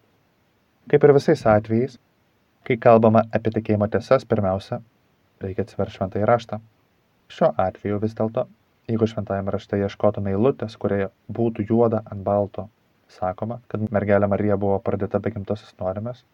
Kaip 0.91 1.05
ir 1.07 1.15
visais 1.17 1.43
atvejais, 1.49 1.97
kai 2.67 2.77
kalbama 2.77 3.25
apie 3.37 3.53
tikėjimo 3.55 3.89
tiesas, 3.91 4.27
pirmiausia, 4.29 4.81
reikia 5.45 5.67
atsiverti 5.67 5.97
šventąjį 5.99 6.29
raštą. 6.33 6.61
Šiuo 7.31 7.53
atveju 7.65 8.03
vis 8.03 8.17
dėlto, 8.19 8.47
jeigu 8.91 9.09
šventajame 9.13 9.55
rašte 9.55 9.79
ieškotume 9.81 10.35
eilutės, 10.35 10.77
kurioje 10.83 11.09
būtų 11.39 11.67
juoda 11.71 12.03
ant 12.11 12.27
balto, 12.27 12.69
sakoma, 13.09 13.61
kad 13.69 13.87
mergelė 13.95 14.29
Marija 14.31 14.59
buvo 14.61 14.79
pradėta 14.85 15.23
be 15.23 15.33
gimtosios 15.35 15.75
nuodėmės, 15.81 16.25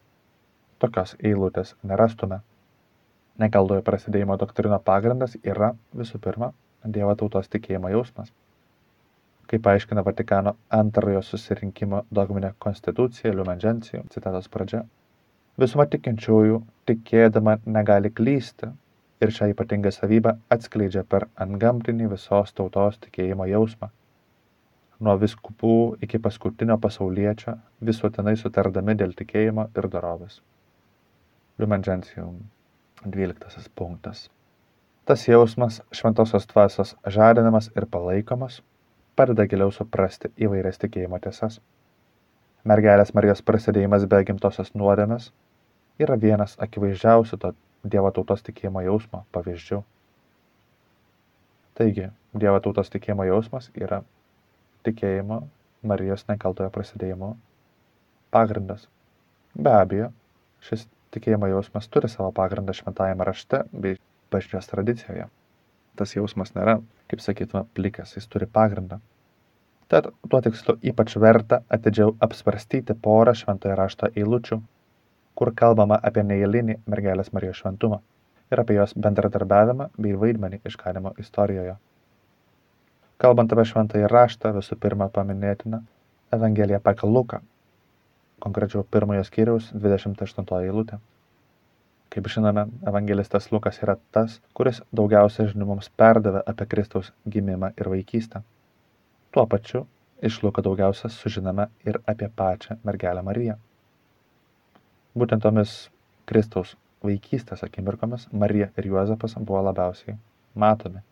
tokios 0.82 1.16
eilutės 1.22 1.76
nerastume 1.82 2.42
Nekaltojo 3.36 3.82
prasidėjimo 3.84 4.38
doktrino 4.40 4.78
pagrindas 4.80 5.34
yra, 5.44 5.74
visų 6.00 6.20
pirma, 6.24 6.54
Dievo 6.94 7.12
tautos 7.20 7.50
tikėjimo 7.52 7.90
jausmas. 7.92 8.30
Kaip 9.50 9.66
aiškina 9.72 10.04
Vatikano 10.06 10.52
antrojo 10.78 11.20
susirinkimo 11.26 12.04
dogminė 12.18 12.52
konstitucija 12.62 13.34
Lumen 13.34 13.58
Gentium, 13.64 14.06
citatos 14.14 14.46
pradžia, 14.54 14.84
visuma 15.60 15.84
tikinčiųjų 15.90 16.60
tikėdama 16.88 17.58
negali 17.66 18.12
klysti 18.20 18.70
ir 19.20 19.32
šią 19.36 19.50
ypatingą 19.52 19.92
savybę 19.94 20.34
atskleidžia 20.56 21.04
per 21.12 21.28
antgamtinį 21.44 22.10
visos 22.12 22.52
tautos 22.56 22.98
tikėjimo 23.04 23.46
jausmą. 23.50 23.88
Nuo 25.00 25.16
viskupų 25.20 25.72
iki 26.04 26.20
paskutinio 26.24 26.76
pasaulietčio 26.80 27.56
visuotinai 27.88 28.36
sutardami 28.40 28.96
dėl 28.96 29.12
tikėjimo 29.16 29.68
ir 29.76 29.88
dorovės. 29.92 30.40
Lumen 31.58 31.84
Gentium 31.84 32.38
Dvyliktasis 33.04 33.68
punktas. 33.68 34.30
Tas 35.06 35.28
jausmas 35.28 35.82
šventosios 35.92 36.48
dvasios 36.50 36.94
žadinamas 37.16 37.68
ir 37.76 37.86
palaikomas 37.86 38.62
padeda 39.16 39.46
giliau 39.48 39.70
suprasti 39.72 40.32
įvairias 40.46 40.80
tikėjimo 40.82 41.20
tiesas. 41.24 41.60
Mergelės 42.66 43.12
Marijos 43.14 43.44
prasidėjimas 43.46 44.08
be 44.10 44.18
gimtosios 44.28 44.72
nuodėmės 44.74 45.30
yra 46.02 46.16
vienas 46.24 46.56
akivaizdžiausių 46.66 47.38
to 47.44 47.52
Dievo 47.92 48.10
tautos 48.14 48.42
tikėjimo 48.46 48.82
jausmo 48.86 49.24
pavyzdžių. 49.36 49.80
Taigi, 51.78 52.08
Dievo 52.34 52.60
tautos 52.64 52.90
tikėjimo 52.92 53.26
jausmas 53.28 53.70
yra 53.74 54.02
tikėjimo 54.86 55.42
Marijos 55.86 56.24
nekaltojo 56.28 56.70
prasidėjimo 56.74 57.34
pagrindas. 58.34 58.86
Be 59.54 59.72
abejo, 59.72 60.10
šis 60.66 60.86
tikėjimo 61.14 61.50
jausmas 61.52 61.88
turi 61.92 62.10
savo 62.12 62.32
pagrindą 62.36 62.74
šventajame 62.76 63.26
rašte 63.28 63.62
bei 63.72 63.98
bažnyčios 64.32 64.70
tradicijoje. 64.72 65.28
Tas 65.96 66.12
jausmas 66.16 66.52
nėra, 66.56 66.80
kaip 67.10 67.22
sakytume, 67.24 67.64
plikas, 67.76 68.16
jis 68.16 68.26
turi 68.28 68.48
pagrindą. 68.58 68.98
Tad 69.88 70.10
tuo 70.28 70.40
tikslu 70.42 70.74
ypač 70.90 71.14
verta 71.22 71.60
atidžiau 71.72 72.16
apsvarstyti 72.26 72.96
porą 73.02 73.36
šventojo 73.38 73.76
rašto 73.78 74.10
eilučių, 74.12 74.58
kur 75.38 75.52
kalbama 75.62 75.98
apie 76.10 76.24
neįlinį 76.26 76.78
mergelės 76.92 77.32
Marijos 77.36 77.60
šventumą 77.62 78.00
ir 78.52 78.62
apie 78.62 78.76
jos 78.78 78.94
bendradarbiavimą 79.06 79.88
bei 79.98 80.14
vaidmenį 80.22 80.62
išganimo 80.70 81.12
istorijoje. 81.22 81.76
Kalbant 83.22 83.52
apie 83.52 83.64
šventąjį 83.70 84.08
raštą, 84.12 84.52
visų 84.56 84.78
pirma 84.80 85.08
paminėtina 85.12 85.82
Evangelija 86.36 86.80
pagal 86.84 87.12
Luką, 87.16 87.40
konkrečiau 88.44 88.84
pirmojo 88.96 89.24
skyriaus 89.24 89.70
28 89.72 90.58
eilutė. 90.62 90.98
Kaip 92.12 92.28
žinome, 92.32 92.66
evangelistas 92.88 93.50
Lukas 93.52 93.80
yra 93.82 93.96
tas, 94.14 94.38
kuris 94.56 94.82
daugiausia 95.00 95.48
žinių 95.50 95.66
mums 95.72 95.88
perdavė 96.00 96.42
apie 96.52 96.68
Kristaus 96.70 97.10
gimimą 97.28 97.72
ir 97.76 97.90
vaikystę. 97.92 98.42
Tuo 99.34 99.46
pačiu 99.46 99.84
iš 100.22 100.38
Luko 100.44 100.62
daugiausia 100.64 101.10
sužinome 101.12 101.68
ir 101.84 101.98
apie 102.06 102.28
pačią 102.42 102.78
mergelę 102.84 103.24
Mariją. 103.26 103.56
Būtent 105.16 105.42
tomis 105.42 105.74
Kristaus 106.28 106.76
vaikystės 107.04 107.64
akimirkomis 107.64 108.28
Marija 108.32 108.70
ir 108.76 108.90
Juozapas 108.92 109.36
buvo 109.40 109.62
labiausiai 109.68 110.18
matomi 110.54 111.04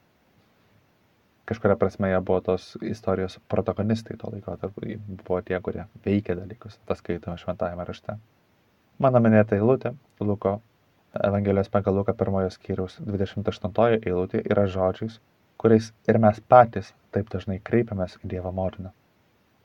kažkuria 1.45 1.77
prasme 1.77 2.09
jie 2.09 2.21
buvo 2.21 2.41
tos 2.41 2.79
istorijos 2.83 3.39
protagonistai 3.49 4.17
to 4.17 4.31
laikotarpio, 4.33 4.99
buvo 5.09 5.41
tie, 5.43 5.61
kurie 5.61 5.85
veikė 6.07 6.37
dalykus, 6.39 6.79
tas 6.89 7.03
skaitome 7.03 7.37
šventajame 7.41 7.85
rašte. 7.85 8.17
Mano 8.99 9.21
minėta 9.21 9.59
eilutė, 9.59 9.95
Luko 10.21 10.61
Evangelijos 11.15 11.71
pagal 11.71 11.95
Luką 11.95 12.15
pirmojo 12.19 12.51
skyriaus 12.51 12.97
28 13.07 14.01
eilutė 14.09 14.43
yra 14.51 14.67
žodžiais, 14.67 15.21
kuriais 15.59 15.93
ir 16.11 16.19
mes 16.19 16.41
patys 16.49 16.91
taip 17.15 17.31
dažnai 17.31 17.61
kreipiamės 17.63 18.17
į 18.23 18.33
Dievo 18.33 18.51
motiną. 18.53 18.91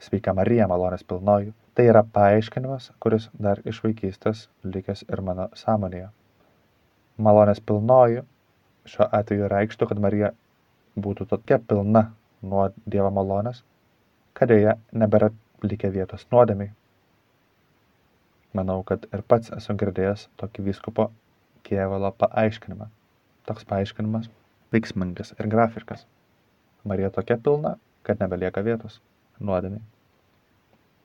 Sveika 0.00 0.32
Marija, 0.32 0.64
malonės 0.64 1.02
pilnoji, 1.04 1.50
tai 1.76 1.84
yra 1.90 2.00
paaiškinimas, 2.16 2.86
kuris 3.04 3.26
dar 3.46 3.58
iš 3.68 3.82
vaikystės 3.84 4.46
likęs 4.64 5.02
ir 5.04 5.20
mano 5.26 5.44
sąmonėje. 5.62 6.06
Malonės 7.26 7.60
pilnoji 7.70 8.22
šiuo 8.88 9.08
atveju 9.18 9.50
reikštų, 9.52 9.88
kad 9.90 10.00
Marija 10.04 10.30
būtų 11.06 11.26
tokia 11.34 11.58
pilna 11.72 12.02
nuo 12.52 12.70
Dievo 12.94 13.10
malonės, 13.18 13.60
kad 14.40 14.54
joje 14.56 14.78
nebėra 15.04 15.28
likę 15.68 15.92
vietos 15.98 16.24
nuodėmiai. 16.32 16.72
Manau, 18.56 18.80
kad 18.92 19.04
ir 19.12 19.26
pats 19.34 19.52
esu 19.58 19.76
girdėjęs 19.84 20.30
tokį 20.40 20.66
vyskupo 20.70 21.10
Kievalo 21.68 22.14
paaiškinimą. 22.24 22.88
Toks 23.52 23.68
paaiškinimas 23.68 24.32
veiksmingas 24.72 25.36
ir 25.36 25.52
grafiškas. 25.52 26.08
Marija 26.88 27.12
tokia 27.20 27.36
pilna, 27.36 27.76
kad 28.02 28.24
nebelieka 28.24 28.64
vietos 28.64 29.02
nuodėmiai. 29.40 29.82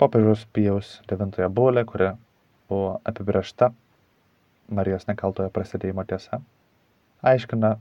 Popiežiaus 0.01 0.45
Pijaus 0.53 0.91
IX 1.07 1.49
bulė, 1.55 1.85
kuri 1.87 2.11
buvo 2.69 2.99
apibriešta 3.07 3.71
Marijos 4.75 5.05
nekaltojo 5.07 5.51
prasidėjimo 5.53 6.03
tiesa, 6.09 6.41
aiškina 7.21 7.75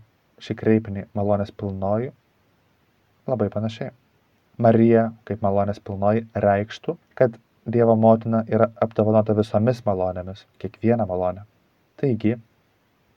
šį 0.44 0.56
kreipinį 0.60 1.06
malonės 1.16 1.50
pilnoji 1.56 2.12
labai 3.30 3.48
panašiai. 3.52 3.92
Marija, 4.64 5.08
kaip 5.26 5.42
malonės 5.42 5.80
pilnoji, 5.82 6.26
reikštų, 6.44 6.96
kad 7.18 7.40
Dievo 7.64 7.94
motina 7.96 8.42
yra 8.52 8.66
apdovanota 8.84 9.32
visomis 9.34 9.80
malonėmis, 9.86 10.42
kiekvieną 10.60 11.06
malonę. 11.08 11.46
Taigi, 11.96 12.34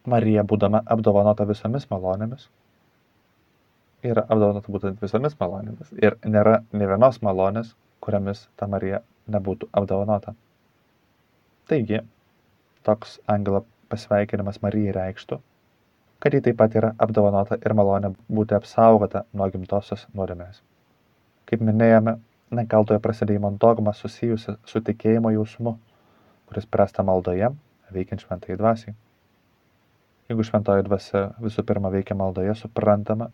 Marija, 0.07 0.45
būdama 0.47 0.79
apdovanota 0.95 1.43
visomis 1.49 1.89
malonėmis, 1.91 2.45
yra 4.05 4.23
apdovanota 4.27 4.71
būtent 4.71 5.01
visomis 5.01 5.35
malonėmis. 5.39 5.93
Ir 6.01 6.17
nėra 6.25 6.61
ne 6.73 6.89
vienos 6.89 7.21
malonės, 7.25 7.73
kuriamis 8.03 8.47
ta 8.55 8.67
Marija 8.69 9.01
nebūtų 9.33 9.69
apdovanota. 9.73 10.33
Taigi, 11.67 11.99
toks 12.87 13.17
angelo 13.27 13.65
pasveikinimas 13.91 14.61
Marijai 14.63 14.93
reikštų, 14.95 15.39
kad 16.23 16.33
ji 16.33 16.41
taip 16.45 16.57
pat 16.59 16.75
yra 16.79 16.93
apdovanota 17.03 17.57
ir 17.57 17.75
malonė 17.77 18.13
būti 18.27 18.55
apsaugota 18.57 19.25
nuo 19.33 19.49
gimtosios 19.51 20.07
nuodėmės. 20.13 20.61
Kaip 21.47 21.63
minėjome, 21.63 22.17
nekaltojo 22.51 22.99
prasidėjimo 23.03 23.51
dogma 23.59 23.93
susijusi 23.95 24.55
su 24.65 24.81
tikėjimo 24.83 25.33
jausmu, 25.35 25.77
kuris 26.47 26.69
prasta 26.69 27.03
maldoje, 27.03 27.51
veikiant 27.91 28.23
šventai 28.23 28.55
dvasiai. 28.59 28.95
Jeigu 30.27 30.43
šventoji 30.43 30.83
dvasia 30.87 31.21
visų 31.39 31.63
pirma 31.67 31.91
veikia 31.91 32.15
maldoje, 32.19 32.55
suprantama, 32.59 33.29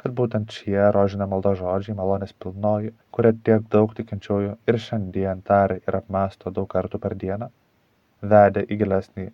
kad 0.00 0.14
būtent 0.18 0.54
šie 0.56 0.88
rožinio 0.96 1.26
maldo 1.30 1.52
žodžiai 1.58 1.96
malonės 1.98 2.32
pilnoji, 2.44 2.92
kurie 3.14 3.32
tiek 3.48 3.66
daug 3.74 3.92
tikinčiųjų 3.98 4.54
ir 4.72 4.78
šiandien 4.86 5.42
tari 5.48 5.80
ir 5.86 5.98
apmasto 5.98 6.50
daug 6.50 6.68
kartų 6.74 7.00
per 7.02 7.14
dieną, 7.24 7.48
vedė 8.34 8.64
į 8.66 8.78
gilesnį 8.82 9.26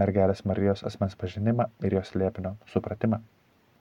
mergelės 0.00 0.44
Marijos 0.50 0.82
asmens 0.90 1.14
pažinimą 1.20 1.68
ir 1.86 1.96
jos 1.98 2.14
liepinio 2.14 2.56
supratimą. 2.72 3.20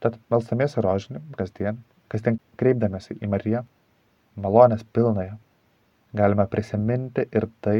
Tad 0.04 0.19
melstamės 0.34 0.78
rožinį 0.86 1.23
kasdien, 1.39 1.80
kasdien 2.12 2.39
kreipdamėsi 2.60 3.17
į 3.19 3.30
Mariją, 3.34 3.63
malonės 4.45 4.84
pilnąją, 4.95 5.38
galime 6.13 6.45
prisiminti 6.56 7.26
ir 7.32 7.47
tai, 7.65 7.78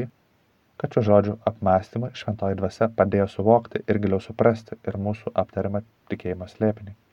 kad 0.82 0.96
šių 0.96 1.04
žodžių 1.08 1.34
apmąstymai 1.50 2.12
šventoji 2.20 2.58
dvasia 2.60 2.90
padėjo 3.00 3.28
suvokti 3.36 3.84
ir 3.88 4.00
giliau 4.04 4.22
suprasti 4.24 4.80
ir 4.88 4.98
mūsų 5.08 5.34
aptariamą 5.44 5.84
tikėjimo 6.12 6.48
slėpinį- 6.52 6.96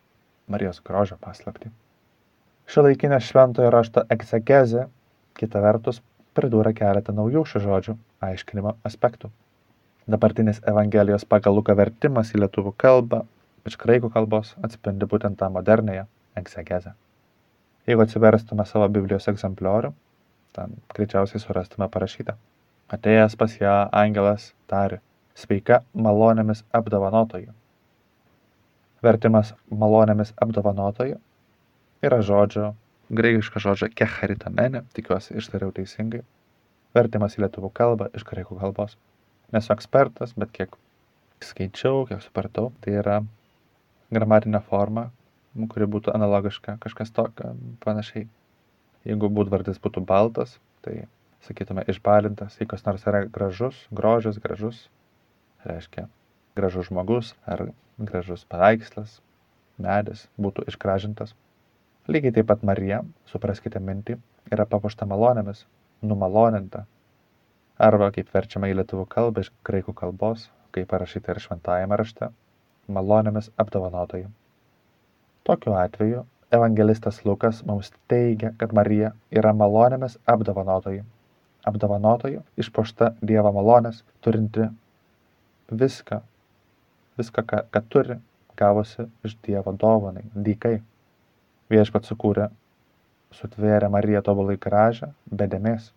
Marijos 0.51 0.83
grožio 0.87 1.17
paslapti. 1.23 1.71
Šio 2.71 2.85
laikinė 2.87 3.19
šventojo 3.23 3.71
rašto 3.75 4.05
egzegezė, 4.15 4.87
kita 5.39 5.63
vertus, 5.65 6.03
pridūrė 6.39 6.73
keletą 6.79 7.15
naujų 7.17 7.45
šių 7.53 7.63
žodžių 7.67 7.97
aiškinimo 8.29 8.77
aspektų. 8.91 9.31
Dabartinis 10.11 10.63
Evangelijos 10.73 11.27
pagal 11.33 11.55
Luką 11.59 11.77
vertimas 11.79 12.33
į 12.35 12.45
lietuvių 12.45 12.75
kalbą 12.85 13.25
iš 13.69 13.77
graikų 13.81 14.11
kalbos 14.15 14.55
atspindi 14.67 15.07
būtent 15.11 15.39
tą 15.41 15.51
modernėją 15.55 16.07
egzegezę. 16.41 16.95
Jeigu 17.89 18.05
atsiverstume 18.05 18.67
savo 18.67 18.89
Biblijos 18.93 19.29
egzempliorių, 19.33 19.93
ten 20.57 20.75
greičiausiai 20.95 21.43
surastume 21.43 21.89
parašytą. 21.93 22.37
Atėjęs 22.91 23.37
pas 23.39 23.57
ją 23.61 23.75
angelas 24.03 24.51
tari, 24.71 24.99
sveika 25.39 25.83
malonėmis 25.95 26.65
apdovanotoji. 26.75 27.51
Vertimas 29.05 29.55
malonėmis 29.73 30.35
apdovanotoji 30.45 31.17
yra 32.05 32.19
žodžio, 32.25 32.75
graikiško 33.11 33.63
žodžio 33.65 33.89
kecharitamene, 33.97 34.85
tikiuosi 34.97 35.39
ištariau 35.41 35.73
teisingai. 35.77 36.21
Vertimas 36.97 37.39
į 37.39 37.47
lietuvių 37.47 37.71
kalbą 37.77 38.11
iš 38.19 38.27
graikų 38.29 38.59
kalbos 38.61 38.97
nesu 39.55 39.73
ekspertas, 39.75 40.35
bet 40.39 40.53
kiek 40.55 40.77
skaičiau, 41.45 42.05
kiek 42.09 42.21
supratau, 42.23 42.71
tai 42.85 42.99
yra 43.01 43.21
gramatinė 44.15 44.61
forma, 44.67 45.09
kuri 45.73 45.89
būtų 45.91 46.13
analogiška, 46.15 46.77
kažkas 46.83 47.15
tokio 47.15 47.55
panašiai. 47.85 48.29
Jeigu 49.09 49.31
būdvardis 49.33 49.81
būtų 49.81 50.05
baltas, 50.05 50.59
tai 50.85 51.07
sakytume 51.47 51.87
išbalintas, 51.89 52.59
jei 52.61 52.69
kas 52.69 52.85
nors 52.85 53.07
yra 53.09 53.25
gražus, 53.33 53.79
grožis, 53.97 54.39
gražus, 54.43 54.83
reiškia 55.65 56.11
gražus 56.59 56.91
žmogus 56.91 57.33
ar 57.49 57.71
gražus 58.09 58.47
paveikslas, 58.49 59.19
medis 59.81 60.27
būtų 60.41 60.67
išgražintas. 60.73 61.35
Lygiai 62.09 62.35
taip 62.37 62.49
pat 62.51 62.65
Marija, 62.67 63.03
supraskite 63.31 63.81
mintį, 63.85 64.17
yra 64.55 64.67
papuošta 64.67 65.07
malonėmis, 65.07 65.67
numaloninta, 66.03 66.87
arba 67.89 68.11
kaip 68.15 68.33
verčiama 68.35 68.71
į 68.71 68.81
lietuvių 68.81 69.07
kalbą 69.15 69.45
iš 69.45 69.53
graikų 69.69 69.95
kalbos, 70.01 70.49
kaip 70.75 70.89
parašyta 70.91 71.35
ir 71.35 71.43
šventajame 71.45 71.99
rašte, 72.01 72.31
malonėmis 72.89 73.51
apdovanotoji. 73.61 74.27
Tokiu 75.47 75.77
atveju 75.79 76.25
evangelistas 76.57 77.23
Lukas 77.25 77.63
mums 77.67 77.93
teigia, 78.11 78.53
kad 78.59 78.75
Marija 78.77 79.13
yra 79.31 79.53
malonėmis 79.57 80.19
apdovanotoji. 80.35 81.05
Apdovanotoji, 81.71 82.41
išpošta 82.61 83.15
Dievo 83.21 83.53
malonės, 83.53 84.03
turinti 84.25 84.71
viską, 85.71 86.23
viską, 87.21 87.47
ką, 87.47 87.63
ką 87.71 87.85
turi, 87.93 88.19
gavusi 88.59 89.07
iš 89.25 89.37
Dievo 89.47 89.77
dovanai, 89.85 90.27
dykai. 90.49 90.81
Viešpat 91.71 92.09
sukūrė, 92.09 92.51
sutvėrė 93.39 93.89
Mariją 93.95 94.25
tobulai 94.27 94.59
gražią, 94.59 95.13
be 95.31 95.47
dėmesio 95.47 95.95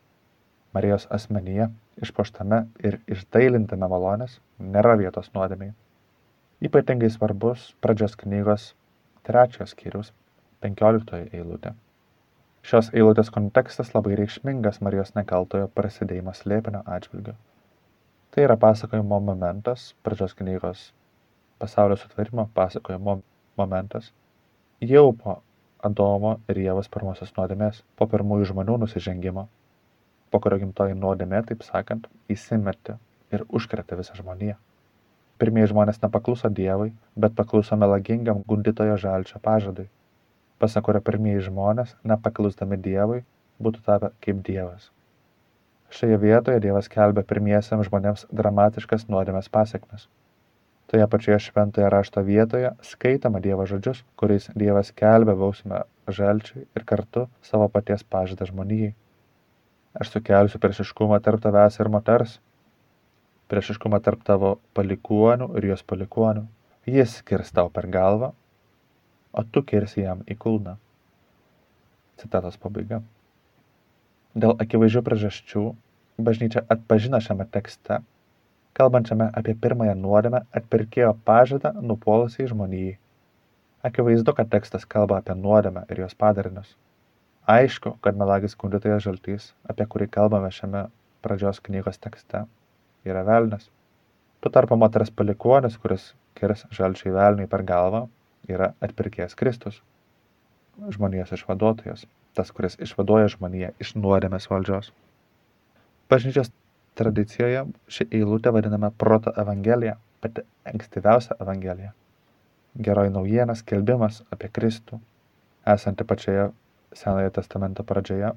Marijos 0.73 1.03
asmenyje, 1.13 1.67
išpoštame 2.01 2.57
ir 2.81 2.95
išdailintame 3.15 3.85
malonės, 3.91 4.39
nėra 4.75 4.95
vietos 4.97 5.29
nuodėmiai. 5.35 5.75
Ypatingai 6.65 7.11
svarbus 7.13 7.67
pradžios 7.83 8.15
knygos 8.17 8.71
trečios 9.27 9.75
skyrius, 9.75 10.09
penkioliktoji 10.65 11.29
eilutė. 11.37 11.75
Šios 12.65 12.89
eilutės 12.95 13.29
kontekstas 13.35 13.93
labai 13.93 14.17
reikšmingas 14.17 14.81
Marijos 14.81 15.13
nekaltojo 15.19 15.69
prasidėjimo 15.77 16.33
slėpinio 16.33 16.81
atžvilgiu. 16.97 17.35
Tai 18.33 18.47
yra 18.47 18.57
pasakojimo 18.57 19.19
momentas, 19.29 19.91
pradžios 20.01 20.33
knygos 20.41 20.87
pasaulio 21.63 21.97
sutvarimo 22.01 22.45
pasakojimo 22.59 23.17
momentas, 23.59 24.11
jau 24.93 25.07
po 25.23 25.39
Adomo 25.83 26.37
ir 26.51 26.61
Jėvos 26.63 26.87
pirmosios 26.91 27.33
nuodėmės, 27.35 27.81
po 27.99 28.07
pirmųjų 28.11 28.51
žmonių 28.53 28.77
nusižengimo, 28.85 29.47
po 30.31 30.43
kurio 30.43 30.61
gimtoji 30.61 30.95
nuodėmė, 30.99 31.41
taip 31.49 31.65
sakant, 31.67 32.05
įsimetė 32.31 32.95
ir 33.35 33.43
užkretė 33.49 33.97
visą 33.99 34.15
žmoniją. 34.19 34.55
Pirmieji 35.41 35.73
žmonės 35.73 35.99
nepakluso 36.05 36.47
Dievui, 36.61 36.93
bet 37.19 37.35
pakluso 37.35 37.75
melagingam 37.75 38.45
gundytojo 38.47 38.95
žalčio 39.01 39.41
pažadui 39.43 39.89
pasak 40.63 40.85
kurio 40.87 41.01
pirmieji 41.03 41.43
žmonės, 41.49 41.89
nepaklusdami 42.07 42.77
Dievui, 42.79 43.23
būtų 43.63 43.81
tapę 43.83 44.13
kaip 44.23 44.43
Dievas. 44.47 44.89
Šioje 45.93 46.17
vietoje 46.21 46.61
Dievas 46.63 46.87
kelbė 46.93 47.25
pirmiesiams 47.27 47.89
žmonėms 47.89 48.23
dramatiškas 48.31 49.09
nuodėmės 49.11 49.51
pasiekmes. 49.51 50.07
Toje 50.91 51.07
pačioje 51.09 51.39
šventoje 51.47 51.89
rašto 51.89 52.21
vietoje 52.21 52.71
skaitama 52.85 53.39
Dievo 53.39 53.65
žodžius, 53.69 54.03
kuriais 54.19 54.49
Dievas 54.55 54.91
kelbė 54.91 55.35
bausmę 55.39 55.83
žalčiui 56.07 56.65
ir 56.65 56.85
kartu 56.85 57.27
savo 57.41 57.69
paties 57.71 58.03
pažadą 58.03 58.49
žmonijai. 58.49 58.93
Aš 59.93 60.11
sukelsiu 60.15 60.59
priešiškumą 60.61 61.19
tarp 61.23 61.41
tavęs 61.41 61.79
ir 61.79 61.89
moters, 61.93 62.37
priešiškumą 63.49 63.99
tarp 64.05 64.23
tavo 64.25 64.55
palikuonių 64.77 65.51
ir 65.59 65.69
jos 65.71 65.83
palikuonių. 65.85 66.47
Jis 66.89 67.19
skirs 67.21 67.53
tau 67.55 67.69
per 67.71 67.87
galvą, 67.87 68.33
o 69.33 69.43
tu 69.43 69.63
kirsi 69.63 70.03
jam 70.03 70.23
į 70.27 70.37
kulną. 70.37 70.75
Citatos 72.21 72.57
pabaiga. 72.61 73.01
Dėl 74.33 74.57
akivaizdžių 74.65 75.03
priežasčių 75.05 75.63
bažnyčia 76.25 76.65
atpažino 76.73 77.19
šiame 77.21 77.45
tekste, 77.53 78.01
kalbančiame 78.77 79.29
apie 79.39 79.55
pirmąją 79.65 79.95
nuodėmę, 79.99 80.43
atpirkėjo 80.59 81.13
pažadą 81.29 81.73
nupuolusiai 81.91 82.49
žmonijai. 82.51 82.95
Akivaizdu, 83.89 84.33
kad 84.37 84.49
tekstas 84.53 84.87
kalba 84.95 85.19
apie 85.19 85.35
nuodėmę 85.35 85.85
ir 85.91 86.03
jos 86.05 86.15
padarinius. 86.23 86.73
Aišku, 87.53 87.97
kad 88.05 88.19
melagis 88.19 88.55
skundytojas 88.55 89.03
žaltys, 89.03 89.49
apie 89.69 89.85
kurį 89.93 90.07
kalbame 90.17 90.51
šiame 90.57 90.85
pradžios 91.25 91.59
knygos 91.65 91.99
tekste, 92.05 92.45
yra 93.03 93.23
velnas. 93.27 93.67
Tuo 94.39 94.51
tarpu 94.51 94.77
moters 94.79 95.11
palikuonis, 95.11 95.75
kuris 95.83 96.09
kirs 96.39 96.63
žalčiai 96.77 97.13
velniui 97.15 97.49
per 97.51 97.65
galvą, 97.67 98.05
yra 98.47 98.71
atpirkėjas 98.83 99.35
Kristus, 99.39 99.81
žmonijos 100.95 101.35
išvaduotojas, 101.35 102.07
tas, 102.35 102.51
kuris 102.55 102.79
išvaduoja 102.87 103.29
žmoniją 103.35 103.71
iš 103.83 103.93
nuodėmės 103.99 104.49
valdžios. 104.51 104.91
Bažnyčios 106.11 106.51
tradicijoje 106.99 107.65
ši 107.95 108.07
eilutė 108.19 108.53
vadinama 108.55 108.91
proto 109.03 109.33
evangelija, 109.43 109.97
pati 110.21 110.43
ankstyviausia 110.69 111.37
evangelija. 111.41 111.93
Geroji 112.87 113.13
naujiena 113.13 113.55
skelbimas 113.55 114.21
apie 114.33 114.49
Kristų, 114.53 114.99
esanti 115.75 116.05
pačioje 116.09 116.51
Senojo 116.93 117.29
testamento 117.33 117.83
pradžioje, 117.83 118.31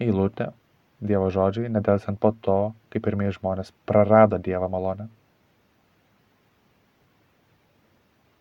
eilutė, 0.00 0.52
Dievo 0.98 1.28
žodžiai, 1.30 1.70
nedelsant 1.70 2.18
po 2.18 2.32
to, 2.42 2.56
kai 2.90 3.02
pirmieji 3.02 3.36
žmonės 3.36 3.70
prarado 3.86 4.38
Dievo 4.42 4.66
malonę. 4.70 5.06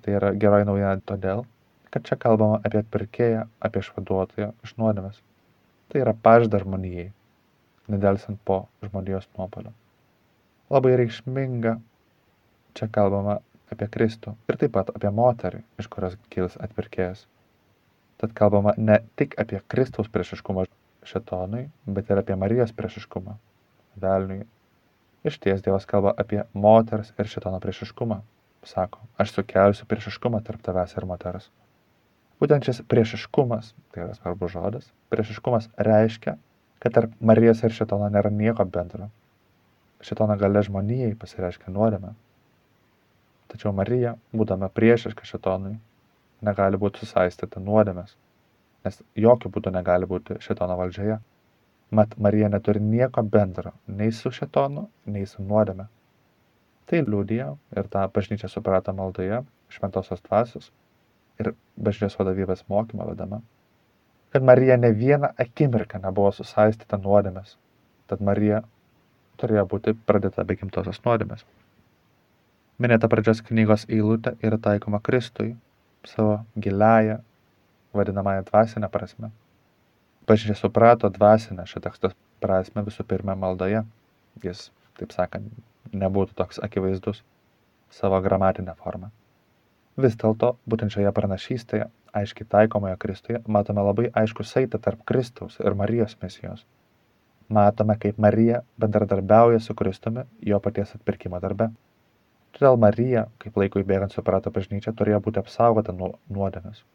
Tai 0.02 0.16
yra 0.18 0.32
geroji 0.34 0.66
naujiena 0.66 0.98
todėl, 1.06 1.44
kad 1.94 2.06
čia 2.10 2.18
kalbama 2.18 2.58
apie 2.66 2.82
atpirkėją, 2.82 3.44
apie 3.62 3.84
išvaduotoją 3.84 4.50
iš 4.66 4.74
nuodėmės. 4.82 5.22
Tai 5.92 6.02
yra 6.02 6.16
pažda 6.18 6.62
žmonijai, 6.64 7.12
nedelsant 7.92 8.40
po 8.46 8.66
žmonijos 8.84 9.28
nuopolio. 9.38 9.74
Labai 10.74 10.96
reikšminga 11.00 11.78
čia 12.78 12.90
kalbama 12.92 13.40
apie 13.72 13.88
Kristų 13.92 14.36
ir 14.52 14.60
taip 14.60 14.76
pat 14.76 14.92
apie 14.94 15.12
moterį, 15.12 15.64
iš 15.80 15.90
kurios 15.92 16.18
kils 16.34 16.58
atpirkėjas. 16.60 17.26
Tad 18.22 18.34
kalbama 18.38 18.74
ne 18.78 19.00
tik 19.20 19.36
apie 19.40 19.62
Kristaus 19.72 20.10
priešiškumą 20.12 20.66
šetonui, 21.08 21.68
bet 21.86 22.10
ir 22.10 22.24
apie 22.24 22.36
Marijos 22.40 22.74
priešiškumą 22.76 23.38
velniui. 24.02 24.48
Iš 25.28 25.38
ties 25.44 25.62
Dievas 25.64 25.86
kalba 25.90 26.16
apie 26.18 26.44
moters 26.54 27.14
ir 27.20 27.30
šetono 27.30 27.60
priešiškumą 27.64 28.22
sako, 28.68 29.00
aš 29.18 29.32
sukelsiu 29.36 29.88
priešiškumą 29.88 30.42
tarp 30.44 30.62
tavęs 30.66 30.96
ir 30.98 31.06
moters. 31.10 31.50
Būtent 32.42 32.68
šis 32.68 32.84
priešiškumas, 32.92 33.72
tai 33.94 34.04
yra 34.06 34.16
svarbus 34.18 34.54
žodis, 34.54 34.90
priešiškumas 35.14 35.70
reiškia, 35.88 36.36
kad 36.84 36.94
tarp 36.94 37.14
Marijos 37.20 37.64
ir 37.64 37.74
šitono 37.74 38.10
nėra 38.14 38.32
nieko 38.34 38.66
bendro. 38.66 39.10
Šitono 40.06 40.38
gale 40.38 40.62
žmonijai 40.66 41.16
pasireiškia 41.20 41.74
nuodėme. 41.74 42.14
Tačiau 43.52 43.72
Marija, 43.74 44.14
būdama 44.36 44.70
priešiška 44.76 45.26
šitonui, 45.26 45.78
negali 46.44 46.78
būti 46.78 47.02
susaistyta 47.02 47.62
nuodėmės, 47.64 48.14
nes 48.86 49.02
jokių 49.26 49.52
būdų 49.56 49.74
negali 49.74 50.10
būti 50.10 50.38
šitono 50.44 50.78
valdžioje. 50.80 51.20
Mat 51.98 52.18
Marija 52.20 52.50
neturi 52.52 52.82
nieko 52.84 53.24
bendro 53.24 53.72
nei 53.88 54.12
su 54.12 54.32
šitonu, 54.36 54.90
nei 55.06 55.26
su 55.26 55.44
nuodėme. 55.44 55.88
Tai 56.88 57.00
liudija 57.04 57.54
ir 57.76 57.88
tą 57.94 58.04
bažnyčia 58.16 58.50
suprato 58.52 58.94
maldoje, 58.96 59.42
šventosios 59.72 60.22
dvasios 60.28 60.70
ir 61.40 61.54
bažnyčios 61.76 62.20
vadovybės 62.20 62.66
mokymo 62.72 63.08
vedama, 63.08 63.42
kad 64.34 64.44
Marija 64.44 64.78
ne 64.78 64.92
vieną 64.92 65.32
akimirką 65.44 66.02
nebuvo 66.04 66.32
susaistyta 66.36 67.00
nuodėmės, 67.04 67.56
tad 68.08 68.22
Marija 68.22 68.64
turėjo 69.42 69.64
būti 69.72 69.94
pradėta 70.10 70.46
be 70.48 70.58
gimtosios 70.60 71.00
nuodėmės. 71.06 71.46
Minėta 72.78 73.10
pradžios 73.10 73.42
knygos 73.42 73.88
eilutė 73.90 74.36
yra 74.46 74.60
taikoma 74.62 75.00
Kristui 75.02 75.56
savo 76.06 76.44
giliają, 76.60 77.18
vadinamąją 77.94 78.44
dvasinę 78.50 78.90
prasme. 78.90 79.32
Bažnyčia 80.28 80.56
suprato 80.60 81.10
dvasinę 81.10 81.66
šio 81.66 81.82
teksto 81.82 82.12
prasme 82.44 82.84
visų 82.86 83.06
pirma 83.08 83.36
maldoje. 83.36 83.84
Jis, 84.44 84.68
taip 85.00 85.16
sakant, 85.16 85.50
nebūtų 85.94 86.36
toks 86.38 86.62
akivaizdus 86.68 87.24
savo 87.90 88.20
gramatinę 88.22 88.76
formą. 88.78 89.10
Vis 90.04 90.14
dėlto, 90.22 90.52
būtent 90.70 90.94
šioje 90.94 91.10
pranašystėje, 91.18 91.86
aiškiai 92.20 92.46
taikomoje 92.54 92.98
Kristuje, 93.02 93.40
matome 93.56 93.82
labai 93.86 94.12
aišku 94.22 94.44
saitą 94.46 94.78
tarp 94.88 95.00
Kristaus 95.10 95.56
ir 95.64 95.74
Marijos 95.80 96.14
misijos. 96.22 96.60
Matome, 97.58 97.96
kaip 98.04 98.20
Marija 98.22 98.60
bendradarbiauja 98.84 99.64
su 99.66 99.74
Kristumi 99.80 100.28
jo 100.52 100.60
paties 100.68 100.94
atpirkimo 101.00 101.40
darbe. 101.42 101.72
Todėl 102.54 102.78
Marija, 102.84 103.24
kaip 103.42 103.58
laikui 103.58 103.82
bėgant 103.90 104.14
suprato 104.14 104.54
bažnyčia, 104.54 104.94
turėjo 105.00 105.24
būti 105.30 105.42
apsaugota 105.42 105.98
nuo 105.98 106.12
nuodėmės. 106.30 106.86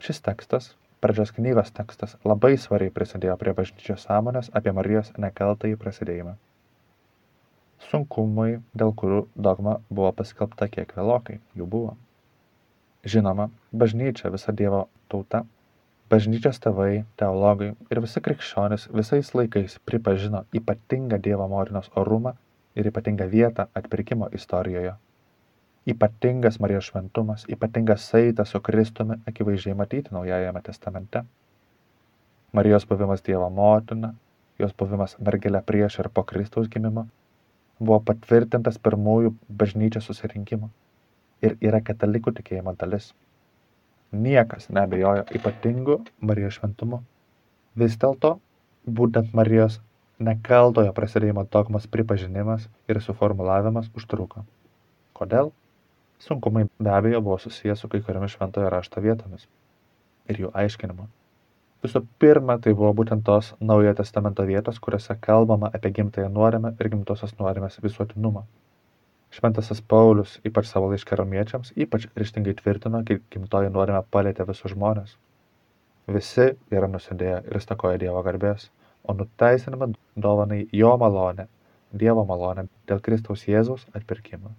Šis 0.00 0.22
tekstas, 0.24 0.70
pradžios 1.04 1.34
knygos 1.36 1.74
tekstas, 1.76 2.16
labai 2.24 2.54
svariai 2.56 2.96
prisidėjo 2.96 3.36
prie 3.44 3.52
bažnyčios 3.60 4.08
sąmonės 4.08 4.48
apie 4.56 4.72
Marijos 4.80 5.12
nekaltąjį 5.20 5.76
prasidėjimą 5.84 6.36
sunkumai 7.90 8.48
dėl 8.80 8.96
kurių 9.00 9.20
dogma 9.46 9.76
buvo 9.90 10.08
paskelbta 10.16 10.72
kiek 10.72 10.96
vėlokai 10.96 11.36
jų 11.60 11.66
buvo 11.76 11.92
žinoma 13.14 13.48
bažnyčia 13.72 14.32
visa 14.34 14.54
dievo 14.60 14.86
tauta 15.12 15.44
bažnyčios 16.10 16.60
tėvai 16.62 17.04
teologai 17.20 17.72
ir 17.90 18.02
visi 18.04 18.22
krikščionys 18.28 18.90
visais 19.00 19.32
laikais 19.38 19.80
pripažino 19.90 20.44
ypatingą 20.60 21.18
dievo 21.22 21.48
motinos 21.50 21.90
orumą 22.02 22.36
ir 22.76 22.92
ypatingą 22.92 23.26
vietą 23.32 23.66
atpirkimo 23.80 24.30
istorijoje 24.38 24.94
ypatingas 25.86 26.58
Marijos 26.60 26.84
šventumas, 26.90 27.44
ypatingas 27.48 28.08
saitas 28.10 28.48
su 28.48 28.60
Kristumi 28.60 29.14
akivaizdžiai 29.30 29.74
matyti 29.74 30.14
Naujajame 30.14 30.62
testamente. 30.62 31.22
Marijos 32.52 32.86
buvimas 32.86 33.22
Dievo 33.22 33.50
motina, 33.50 34.14
jos 34.58 34.74
buvimas 34.74 35.14
mergelė 35.20 35.62
prieš 35.62 36.00
ir 36.02 36.08
po 36.08 36.24
Kristaus 36.24 36.68
gimimo 36.72 37.06
buvo 37.78 38.00
patvirtintas 38.08 38.80
pirmųjų 38.82 39.34
bažnyčios 39.62 40.10
susirinkimų 40.10 40.70
ir 41.44 41.56
yra 41.60 41.80
katalikų 41.84 42.32
tikėjimo 42.38 42.74
dalis. 42.80 43.10
Niekas 44.26 44.70
nebejojo 44.72 45.26
ypatingu 45.38 45.98
Marijos 46.20 46.56
šventumu. 46.60 47.02
Vis 47.76 47.98
dėlto, 48.00 48.36
būtent 49.00 49.34
Marijos 49.36 49.80
nekaltojo 50.22 50.94
prasidėjimo 50.96 51.44
dogmos 51.52 51.90
pripažinimas 51.92 52.70
ir 52.88 53.02
suformulavimas 53.04 53.90
užtruko. 53.98 54.46
Kodėl? 55.16 55.52
Sunkumai 56.22 56.64
be 56.80 56.94
abejo 56.96 57.20
buvo 57.20 57.36
susijęs 57.42 57.84
su 57.84 57.92
kai 57.92 58.00
kuriomis 58.00 58.38
šventojo 58.38 58.72
rašto 58.72 59.04
vietomis 59.04 59.44
ir 60.32 60.40
jų 60.46 60.54
aiškinimu 60.62 61.10
visų 61.86 62.02
pirma 62.22 62.58
tai 62.62 62.74
buvo 62.74 62.92
būtent 63.00 63.24
tos 63.26 63.52
naujojo 63.70 63.96
testamento 64.00 64.46
vietos 64.48 64.78
kuriose 64.82 65.16
kalbama 65.26 65.70
apie 65.78 65.92
gimtąją 65.98 66.28
nuodėmę 66.36 66.72
ir 66.80 66.90
gimtosios 66.94 67.34
nuodėmės 67.40 67.78
visuotinumą 67.84 68.42
šventasis 69.36 69.84
paulius 69.92 70.38
ypač 70.48 70.72
savo 70.72 70.90
laiške 70.92 71.20
romiečiams 71.20 71.76
ypač 71.86 72.08
ryžtingai 72.16 72.56
tvirtino 72.62 73.04
kad 73.06 73.22
gimtoji 73.32 73.72
nuodėmė 73.72 74.02
palietė 74.10 74.48
visus 74.48 74.74
žmones 74.74 75.16
Visi 76.06 76.44
yra 76.70 76.86
nusidėję 76.86 77.38
ir 77.50 77.56
stakoja 77.62 77.98
Dievo 77.98 78.20
garbės, 78.22 78.68
o 79.02 79.14
nuteisinama 79.18 79.88
dovanai 80.26 80.60
jo 80.80 80.92
malonė, 81.02 81.48
Dievo 82.02 82.22
malonė 82.28 82.68
dėl 82.86 83.00
Kristaus 83.02 83.42
Jėzaus 83.48 83.82
atpirkimo. 83.98 84.52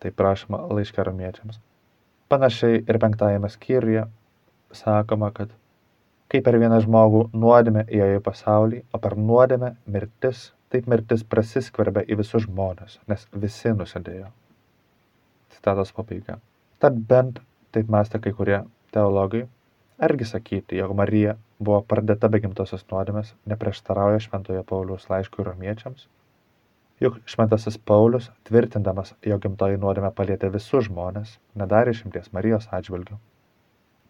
Tai 0.00 0.12
prašoma 0.16 0.62
laiškė 0.72 1.04
romiečiams. 1.08 1.60
Panašiai 2.32 2.80
ir 2.80 2.98
penktajame 3.04 3.50
skyriuje 3.52 4.06
sakoma, 4.80 5.28
kad 5.36 5.52
kaip 6.32 6.48
per 6.48 6.56
vieną 6.62 6.80
žmogų 6.86 7.26
nuodėmė 7.36 7.84
įėjo 7.92 8.22
į 8.22 8.24
pasaulį, 8.30 8.82
o 8.96 9.02
per 9.04 9.18
nuodėmę 9.20 9.74
mirtis, 9.84 10.46
taip 10.72 10.88
mirtis 10.88 11.24
prasiskverbia 11.28 12.04
į 12.08 12.18
visus 12.22 12.46
žmonės, 12.46 12.98
nes 13.10 13.26
visi 13.44 13.72
nusidėjo. 13.76 14.30
Citatos 15.52 15.92
pabaiga. 15.96 16.38
Tad 16.80 16.96
bent 17.08 17.42
taip 17.72 17.90
mąstė 17.92 18.20
kai 18.24 18.32
kurie 18.36 18.62
teologai, 18.94 19.44
argi 20.02 20.26
sakyti, 20.28 20.78
jog 20.80 20.94
Marija 20.96 21.36
buvo 21.62 21.82
pradėta 21.92 22.30
be 22.32 22.40
gimtosios 22.42 22.84
nuodėmės, 22.90 23.34
neprieštarauja 23.52 24.24
Šventojo 24.24 24.64
Pauliaus 24.68 25.06
laiškui 25.12 25.46
romiečiams? 25.46 26.08
Juk 27.02 27.18
Šventasis 27.26 27.78
Paulius, 27.90 28.28
tvirtindamas, 28.46 29.14
jog 29.26 29.40
gimtoji 29.42 29.78
nuodėmė 29.82 30.12
palėtė 30.18 30.50
visus 30.54 30.86
žmonės, 30.88 31.36
nedarė 31.58 31.94
išimties 31.96 32.30
Marijos 32.36 32.68
atžvilgių. 32.70 33.18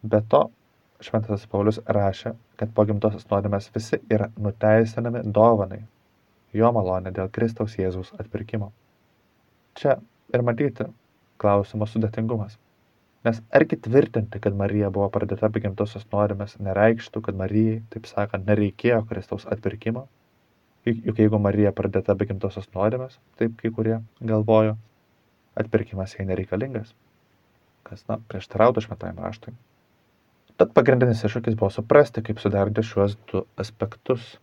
Be 0.03 0.20
to, 0.33 0.42
Šventasis 1.03 1.48
Paulius 1.51 1.81
rašė, 1.96 2.35
kad 2.61 2.75
po 2.77 2.85
gimtosios 2.88 3.25
nuodėmės 3.31 3.70
visi 3.75 3.98
yra 4.12 4.29
nuteisinami 4.37 5.25
dovanai, 5.38 5.81
jo 6.57 6.73
malonė 6.77 7.12
dėl 7.17 7.31
Kristaus 7.33 7.77
Jėzaus 7.79 8.12
atpirkimo. 8.19 8.73
Čia 9.79 9.97
ir 10.35 10.45
matyti 10.47 10.88
klausimo 11.43 11.88
sudėtingumas. 11.88 12.59
Nes 13.27 13.38
argi 13.55 13.79
tvirtinti, 13.79 14.41
kad 14.43 14.57
Marija 14.59 14.91
buvo 14.91 15.07
pradėta 15.15 15.49
be 15.55 15.62
gimtosios 15.62 16.09
nuodėmės, 16.11 16.57
nereikštų, 16.67 17.23
kad 17.29 17.38
Marijai, 17.38 17.77
taip 17.95 18.09
sakant, 18.11 18.49
nereikėjo 18.49 19.05
Kristaus 19.11 19.47
atpirkimo? 19.47 20.09
Juk 20.88 21.21
jeigu 21.23 21.38
Marija 21.38 21.71
pradėta 21.79 22.17
be 22.19 22.27
gimtosios 22.27 22.67
nuodėmės, 22.75 23.21
taip 23.38 23.55
kai 23.61 23.71
kurie 23.77 24.01
galvojo, 24.33 24.75
atpirkimas 25.62 26.17
jai 26.17 26.27
nereikalingas. 26.27 26.91
Kas, 27.87 28.03
na, 28.11 28.19
prieštarautų 28.31 28.83
šventajam 28.88 29.23
raštui. 29.23 29.55
Tad 30.59 30.75
pagrindinis 30.75 31.23
iššūkis 31.27 31.55
buvo 31.59 31.71
suprasti, 31.75 32.23
kaip 32.27 32.43
suderinti 32.43 32.83
šiuos 32.87 33.15
du 33.31 33.45
aspektus. 33.62 34.35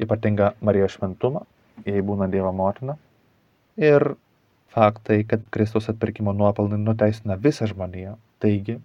Ypatinga 0.00 0.54
Marijos 0.64 0.96
šventumą, 0.96 1.44
jei 1.86 2.02
būna 2.04 2.28
Dievo 2.32 2.52
motina, 2.56 2.96
ir 3.76 4.14
faktai, 4.74 5.24
kad 5.24 5.42
Kristaus 5.50 5.90
atpirkimo 5.92 6.32
nuopelnai 6.36 6.78
nuteisina 6.78 7.36
visą 7.36 7.68
žmoniją, 7.70 8.16
taigi 8.40 8.78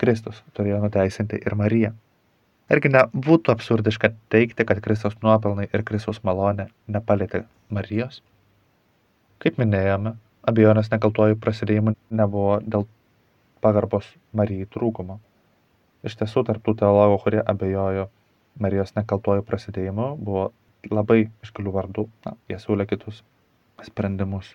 Kristus 0.00 0.42
turėjo 0.56 0.80
nuteisinti 0.82 1.40
ir 1.42 1.56
Mariją. 1.58 1.92
Irgi 2.72 2.88
nebūtų 2.92 3.52
absurdiška 3.52 4.12
teikti, 4.32 4.64
kad 4.64 4.80
Kristaus 4.84 5.18
nuopelnai 5.22 5.66
ir 5.68 5.84
Kristaus 5.84 6.22
malonė 6.24 6.68
nepalėtė 6.88 7.42
Marijos. 7.70 8.22
Kaip 9.42 9.58
minėjome, 9.58 10.14
abejonės 10.48 10.88
nekaltojų 10.92 11.36
prasidėjimų 11.42 11.96
nebuvo 12.22 12.60
dėl 12.62 12.86
pagarbos 13.62 14.08
Marijai 14.32 14.70
trūkumo. 14.72 15.18
Iš 16.06 16.16
tiesų, 16.18 16.46
tarptų 16.48 16.76
teologų, 16.80 17.18
kurie 17.24 17.42
abejojo 17.42 18.08
Marijos 18.62 18.94
nekaltojų 18.96 19.44
prasidėjimu, 19.46 20.08
buvo 20.18 20.48
labai 20.90 21.28
iškilių 21.44 21.72
vardų, 21.76 22.08
na, 22.26 22.34
jie 22.50 22.58
siūlė 22.58 22.86
kitus 22.90 23.22
sprendimus. 23.86 24.54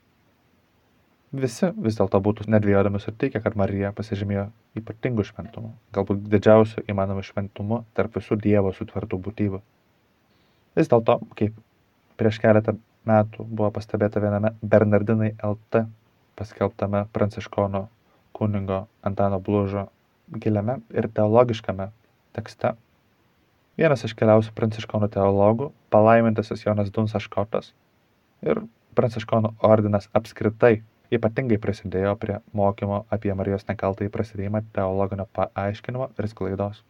Visi 1.36 1.70
vis 1.84 1.98
dėlto 2.00 2.20
būtų 2.24 2.48
nedvėjodami 2.52 3.02
sutikę, 3.04 3.42
kad 3.44 3.58
Marija 3.60 3.92
pasižymėjo 3.96 4.48
ypatingų 4.80 5.26
šventumų, 5.28 5.74
galbūt 5.96 6.24
didžiausių 6.32 6.86
įmanomų 6.88 7.26
šventumų 7.28 7.82
tarp 7.98 8.16
visų 8.16 8.40
Dievo 8.40 8.72
sutvertų 8.76 9.20
būtybių. 9.26 9.60
Vis 10.80 10.92
dėlto, 10.92 11.20
kaip 11.36 11.58
prieš 12.18 12.40
keletą 12.44 12.78
metų 13.08 13.44
buvo 13.44 13.74
pastebėta 13.76 14.24
viename 14.24 14.54
Bernardinai 14.62 15.34
LT 15.44 15.84
paskelbtame 16.38 17.06
pranciškono 17.12 17.88
kunigo 18.38 18.86
Antano 19.02 19.40
Blužo 19.44 19.88
giliame 20.32 20.80
ir 20.94 21.08
teologiškame 21.10 21.90
tekste, 22.38 22.76
vienas 23.78 24.04
iš 24.08 24.16
keliausių 24.18 24.54
pranciškonų 24.58 25.10
teologų, 25.14 25.72
palaimintasis 25.94 26.66
Jonas 26.66 26.90
Dunsas 26.94 27.26
Škotas 27.28 27.74
ir 28.46 28.64
pranciškonų 28.98 29.54
ordinas 29.66 30.10
apskritai 30.18 30.82
ypatingai 31.14 31.60
prisidėjo 31.62 32.16
prie 32.20 32.38
mokymo 32.58 33.04
apie 33.14 33.34
Marijos 33.38 33.68
nekaltąjį 33.70 34.12
prasidėjimą 34.14 34.64
teologinio 34.76 35.28
paaiškinimo 35.38 36.10
ir 36.18 36.30
sklaidos. 36.32 36.84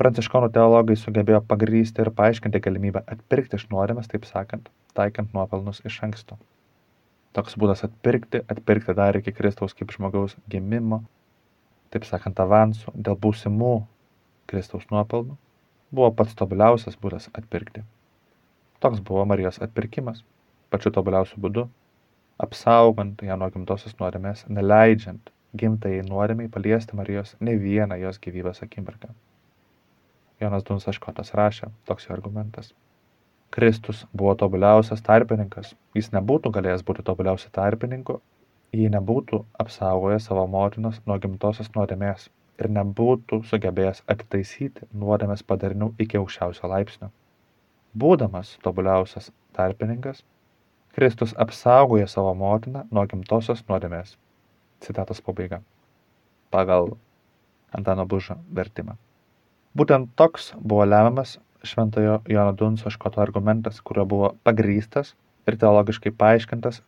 Pranciškonų 0.00 0.50
teologai 0.52 0.96
sugebėjo 1.00 1.40
pagrysti 1.48 2.02
ir 2.04 2.10
paaiškinti 2.16 2.60
galimybę 2.64 3.04
atpirkti 3.12 3.56
iš 3.56 3.68
nuodėmės, 3.70 4.10
taip 4.12 4.26
sakant, 4.28 4.68
taikant 4.98 5.32
nuopelnus 5.36 5.80
iš 5.88 6.02
anksto. 6.04 6.36
Toks 7.36 7.56
būdas 7.60 7.84
atpirkti, 7.86 8.42
atpirkti 8.48 8.96
dar 8.96 9.16
iki 9.16 9.32
Kristaus 9.36 9.76
kaip 9.76 9.92
žmogaus 9.94 10.36
gimimo, 10.52 11.02
taip 11.92 12.04
sakant, 12.08 12.40
avansų 12.40 12.92
dėl 12.96 13.16
būsimų 13.20 13.74
Kristaus 14.50 14.84
nuopelnų, 14.92 15.36
buvo 15.94 16.10
pats 16.18 16.34
tobuliausias 16.38 16.98
būdas 17.02 17.30
atpirkti. 17.32 17.82
Toks 18.80 19.00
buvo 19.00 19.24
Marijos 19.24 19.60
atpirkimas, 19.64 20.22
pačiu 20.70 20.92
tobuliausiu 20.92 21.40
būdu 21.40 21.68
apsaugant 22.44 23.22
ją 23.24 23.36
nuo 23.40 23.48
gimtosios 23.52 23.94
nuodėmės, 24.00 24.44
neleidžiant 24.52 25.30
gimtajai 25.56 26.02
nuodėmiai 26.08 26.50
paliesti 26.52 26.96
Marijos 26.98 27.34
ne 27.40 27.54
vieną 27.62 27.96
jos 28.02 28.18
gyvybės 28.26 28.62
akimirką. 28.66 29.12
Jonas 30.40 30.66
Dunsas 30.68 30.98
Škotas 30.98 31.32
rašė, 31.38 31.70
toks 31.88 32.08
jo 32.08 32.16
argumentas. 32.16 32.74
Kristus 33.56 34.02
buvo 34.12 34.34
tobuliausias 34.42 35.00
tarpininkas, 35.06 35.72
jis 35.96 36.10
nebūtų 36.12 36.52
galėjęs 36.58 36.84
būti 36.84 37.04
tobuliausiu 37.06 37.48
tarpininku, 37.56 38.18
jei 38.76 38.90
nebūtų 38.92 39.40
apsaugojęs 39.64 40.28
savo 40.28 40.44
motinos 40.50 41.00
nuo 41.06 41.16
gimtosios 41.22 41.72
nuodėmės 41.76 42.28
ir 42.60 42.70
nebūtų 42.78 43.42
sugebėjęs 43.50 44.02
atitaisyti 44.12 44.88
nuodėmės 45.02 45.44
padarinių 45.50 45.92
iki 46.02 46.20
aukščiausio 46.20 46.70
laipsnio. 46.72 47.10
Būdamas 47.96 48.56
tobuliausias 48.64 49.30
tarpininkas, 49.56 50.22
Kristus 50.96 51.34
apsaugoja 51.36 52.06
savo 52.08 52.32
motiną 52.34 52.86
nuo 52.90 53.02
gimtosios 53.08 53.60
nuodėmės. 53.68 54.14
Citatos 54.80 55.20
pabaiga. 55.26 55.58
Pagal 56.50 56.94
Antano 57.76 58.06
Bužo 58.08 58.38
vertimą. 58.58 58.96
Būtent 59.76 60.14
toks 60.16 60.54
buvo 60.56 60.86
lemiamas 60.88 61.36
šventojo 61.68 62.22
Jono 62.32 62.56
Dunso 62.56 62.92
škoto 62.94 63.20
argumentas, 63.20 63.82
kuriuo 63.84 64.06
buvo 64.08 64.34
pagrystas 64.48 65.12
ir 65.46 65.60
teologiškai 65.60 66.14
paaiškintas 66.16 66.80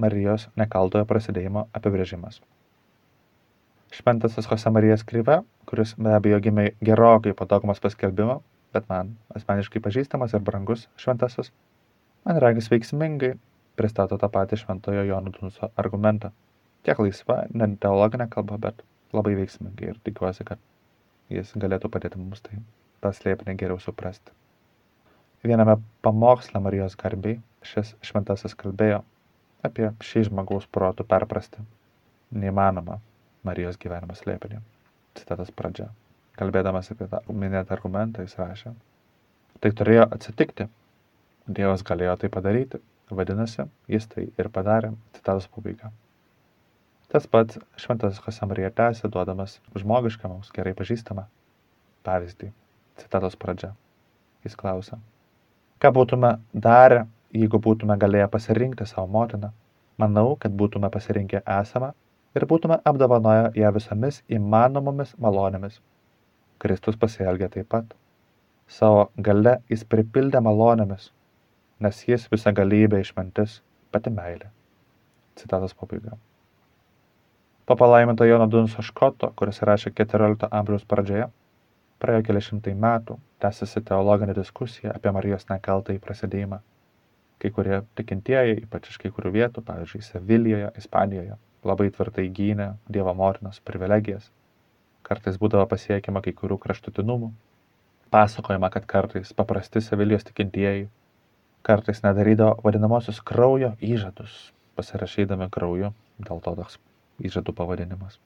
Marijos 0.00 0.48
nekaltojo 0.56 1.04
prasidėjimo 1.08 1.68
apibrėžimas. 1.76 2.40
Šventasis 3.96 4.44
Jose 4.50 4.70
Marijas 4.70 5.02
Kryve, 5.08 5.38
kuris 5.64 5.94
be 5.96 6.10
abejo 6.12 6.36
gimė 6.44 6.64
gerokai 6.84 7.32
po 7.36 7.46
dogmos 7.48 7.78
paskelbimo, 7.80 8.34
bet 8.76 8.84
man 8.90 9.14
asmeniškai 9.38 9.80
pažįstamas 9.86 10.34
ir 10.36 10.42
brangus 10.44 10.82
šventasis, 11.00 11.48
man 12.26 12.40
regis 12.44 12.68
veiksmingai 12.72 13.30
pristato 13.80 14.18
tą 14.20 14.28
patį 14.34 14.58
šventojo 14.60 15.06
Jono 15.08 15.32
Dunso 15.32 15.70
argumentą. 15.80 16.32
Tiek 16.84 17.00
laisva, 17.00 17.38
ne 17.56 17.70
teologinė 17.80 18.28
kalba, 18.36 18.60
bet 18.66 18.84
labai 19.16 19.32
veiksmingai 19.40 19.94
ir 19.94 20.04
tikiuosi, 20.04 20.44
kad 20.44 20.60
jis 21.32 21.56
galėtų 21.56 21.88
padėti 21.96 22.20
mums 22.20 22.44
tai 22.44 22.60
tą 23.00 23.16
slėpinį 23.16 23.56
geriau 23.64 23.80
suprasti. 23.80 24.36
Viename 25.46 25.80
pamoksle 26.04 26.60
Marijos 26.60 27.00
garbiai 27.00 27.40
šis 27.64 27.96
šventasis 28.04 28.60
kalbėjo 28.60 29.00
apie 29.64 29.92
šį 30.04 30.28
žmogaus 30.28 30.68
protų 30.68 31.08
perprasti 31.08 31.64
neįmanoma 32.44 33.00
Marijos 33.46 33.78
gyvenimo 33.82 34.16
slėpinį. 34.18 34.62
Citatas 35.18 35.52
pradžia. 35.54 35.90
Kalbėdamas 36.36 36.90
apie 36.92 37.06
tą 37.12 37.22
minėtą 37.32 37.76
argumentą, 37.76 38.26
jis 38.26 38.36
rašė. 38.40 38.74
Tai 39.62 39.70
turėjo 39.72 40.10
atsitikti, 40.16 40.66
Dievas 41.46 41.84
galėjo 41.86 42.16
tai 42.18 42.28
padaryti, 42.34 42.80
vadinasi, 43.14 43.68
jis 43.86 44.08
tai 44.10 44.24
ir 44.34 44.48
padarė, 44.50 44.90
citatos 45.14 45.46
pabaiga. 45.46 45.92
Tas 47.12 47.28
pats 47.30 47.60
šventas 47.78 48.18
Josemarija 48.18 48.72
tęsė, 48.74 49.06
duodamas 49.14 49.60
žmogišką 49.78 50.26
mums 50.32 50.50
gerai 50.56 50.72
pažįstamą 50.74 51.28
pavyzdį. 52.06 52.50
Citatos 52.98 53.38
pradžia. 53.38 53.70
Jis 54.42 54.58
klausia, 54.58 54.98
ką 55.78 55.92
būtume 55.94 56.32
darę, 56.66 57.04
jeigu 57.30 57.60
būtume 57.62 57.94
galėję 58.02 58.26
pasirinkti 58.32 58.86
savo 58.90 59.06
motiną? 59.06 59.52
Manau, 60.02 60.34
kad 60.42 60.50
būtume 60.50 60.90
pasirinkę 60.90 61.44
esamą 61.60 61.92
ir 62.36 62.44
būtume 62.50 62.76
apdovanoję 62.90 63.50
ją 63.60 63.72
visomis 63.76 64.20
įmanomomis 64.38 65.14
malonėmis. 65.22 65.80
Kristus 66.62 66.98
pasielgė 67.00 67.48
taip 67.54 67.68
pat. 67.72 67.94
Savo 68.66 69.08
gale 69.28 69.58
jis 69.70 69.84
pripildė 69.94 70.42
malonėmis, 70.44 71.10
nes 71.80 72.02
jis 72.08 72.26
visagalybė 72.32 73.00
išmintis, 73.04 73.60
pati 73.94 74.12
meilė. 74.12 74.50
Citatos 75.36 75.76
pabaiga. 75.76 76.16
Po 77.66 77.76
palaiminto 77.76 78.24
Jono 78.24 78.46
Dunso 78.50 78.82
Škoto, 78.82 79.32
kuris 79.38 79.62
rašė 79.68 79.92
14 80.00 80.48
amžiaus 80.54 80.84
pradžioje, 80.88 81.26
praėjo 82.02 82.26
keli 82.28 82.42
šimtai 82.48 82.74
metų, 82.84 83.16
tęsiasi 83.42 83.82
teologinė 83.88 84.36
diskusija 84.36 84.94
apie 84.94 85.12
Marijos 85.16 85.48
nekaltąjį 85.50 86.02
prasidėjimą. 86.04 86.60
Kai 87.42 87.50
kurie 87.52 87.80
tikintieji, 87.98 88.62
ypač 88.64 88.92
iš 88.92 89.00
kai 89.02 89.10
kurių 89.12 89.34
vietų, 89.34 89.64
pavyzdžiui, 89.66 90.04
Sevilijoje, 90.06 90.70
Ispanijoje, 90.80 91.36
labai 91.68 91.88
tvirtai 91.94 92.28
gynė 92.38 92.72
Dievo 92.92 93.14
motinos 93.18 93.58
privilegijas. 93.66 94.30
Kartais 95.06 95.38
būdavo 95.42 95.66
pasiekiama 95.70 96.22
kai 96.22 96.34
kurių 96.34 96.58
kraštutinumų. 96.62 97.32
Pasakojama, 98.14 98.70
kad 98.74 98.86
kartais 98.90 99.32
paprasti 99.36 99.82
Sevilijos 99.82 100.26
tikintieji 100.26 100.86
kartais 101.66 102.02
nedarydavo 102.04 102.60
vadinamosius 102.62 103.18
kraujo 103.26 103.72
įžadus, 103.82 104.34
pasirašydami 104.78 105.48
krauju, 105.50 105.90
dėl 106.22 106.42
to 106.44 106.52
toks 106.60 106.78
įžadų 107.26 107.54
pavadinimas. 107.58 108.20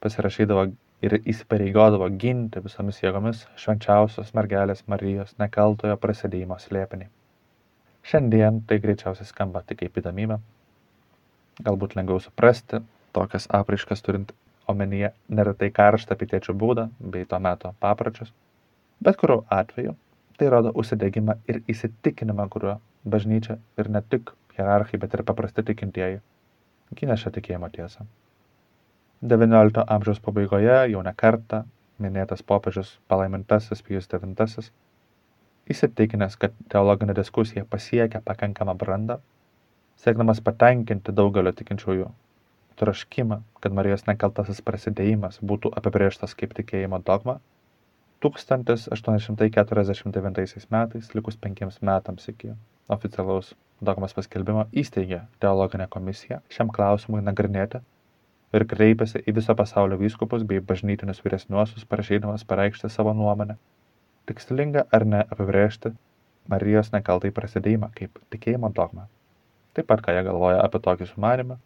Pasirašydavo 0.00 0.62
ir 1.04 1.16
įsipareigodavo 1.20 2.08
ginti 2.22 2.62
visomis 2.64 3.02
jėgomis 3.02 3.44
švenčiausios 3.60 4.32
mergelės 4.38 4.86
Marijos 4.88 5.36
nekaltojo 5.42 5.98
prasidėjimo 6.00 6.56
slėpinį. 6.64 7.10
Šiandien 8.08 8.62
tai 8.66 8.80
greičiausiai 8.82 9.28
skamba 9.28 9.62
tik 9.66 9.82
kaip 9.82 10.00
įdomybė. 10.00 10.40
Galbūt 11.60 11.96
lengviau 11.98 12.20
suprasti 12.24 12.80
tokias 13.12 13.48
apraiškas 13.58 14.00
turint 14.02 14.32
omenyje 14.72 15.12
neretai 15.28 15.68
karštą 15.74 16.16
pitiečių 16.16 16.54
būdą 16.62 16.86
bei 17.14 17.26
to 17.28 17.38
meto 17.46 17.74
papročius. 17.84 18.32
Bet 19.02 19.18
kuriuo 19.20 19.42
atveju 19.50 19.92
tai 20.38 20.48
rodo 20.54 20.72
užsidėgymą 20.82 21.36
ir 21.50 21.60
įsitikinimą, 21.68 22.48
kuriuo 22.48 22.78
bažnyčia 23.04 23.58
ir 23.78 23.90
ne 23.90 24.02
tik 24.02 24.32
hierarchai, 24.56 25.00
bet 25.02 25.14
ir 25.14 25.24
paprasti 25.28 25.64
tikintieji 25.68 26.20
gynė 26.96 27.18
šią 27.20 27.32
tikėjimo 27.36 27.68
tiesą. 27.76 28.06
XIX 29.22 29.84
amžiaus 29.96 30.20
pabaigoje 30.24 30.78
jau 30.92 31.02
ne 31.06 31.12
kartą 31.24 31.62
minėtas 32.02 32.42
popiežius 32.42 32.96
palaimintasis 33.08 33.84
Pijus 33.86 34.08
IX, 34.10 34.72
įsitikinęs, 35.70 36.34
kad 36.36 36.56
teologinė 36.72 37.14
diskusija 37.14 37.64
pasiekia 37.74 38.22
pakankamą 38.24 38.74
brandą, 38.78 39.20
siekdamas 40.02 40.40
patenkinti 40.44 41.12
daugelio 41.14 41.52
tikinčiųjų 41.58 42.06
troškimą, 42.80 43.36
kad 43.62 43.70
Marijos 43.78 44.02
nekaltasis 44.08 44.58
prasidėjimas 44.66 45.34
būtų 45.50 45.66
apibrėžtas 45.78 46.32
kaip 46.38 46.50
tikėjimo 46.58 46.98
dogma, 47.06 47.34
1849 48.22 50.66
metais, 50.70 51.14
likus 51.14 51.36
penkiems 51.36 51.76
metams 51.82 52.28
iki 52.32 52.48
oficialaus 52.96 53.46
dogmos 53.82 54.14
paskelbimo 54.14 54.64
įsteigė 54.82 55.20
teologinę 55.42 55.86
komisiją 55.90 56.38
šiam 56.56 56.68
klausimui 56.76 57.22
nagrinėti 57.28 57.78
ir 58.58 58.62
kreipėsi 58.74 59.18
į 59.26 59.30
viso 59.38 59.54
pasaulio 59.58 59.96
vyskupus 60.02 60.42
bei 60.46 60.58
bažnytinius 60.72 61.24
vyresniuosius, 61.24 61.88
prašydamas 61.94 62.42
pareikšti 62.52 62.86
savo 62.92 63.12
nuomonę, 63.16 63.54
tikslinga 64.30 64.82
ar 64.92 65.02
ne 65.14 65.20
apibrėžti 65.24 65.88
Marijos 66.52 66.88
nekaltai 66.94 67.30
prasidėjimą 67.34 67.88
kaip 67.98 68.12
tikėjimo 68.34 68.68
dogmą. 68.78 69.04
Taip 69.72 69.88
pat, 69.88 70.02
ką 70.04 70.12
jie 70.12 70.24
galvoja 70.26 70.58
apie 70.64 70.80
tokį 70.84 71.08
sumanimą, 71.08 71.56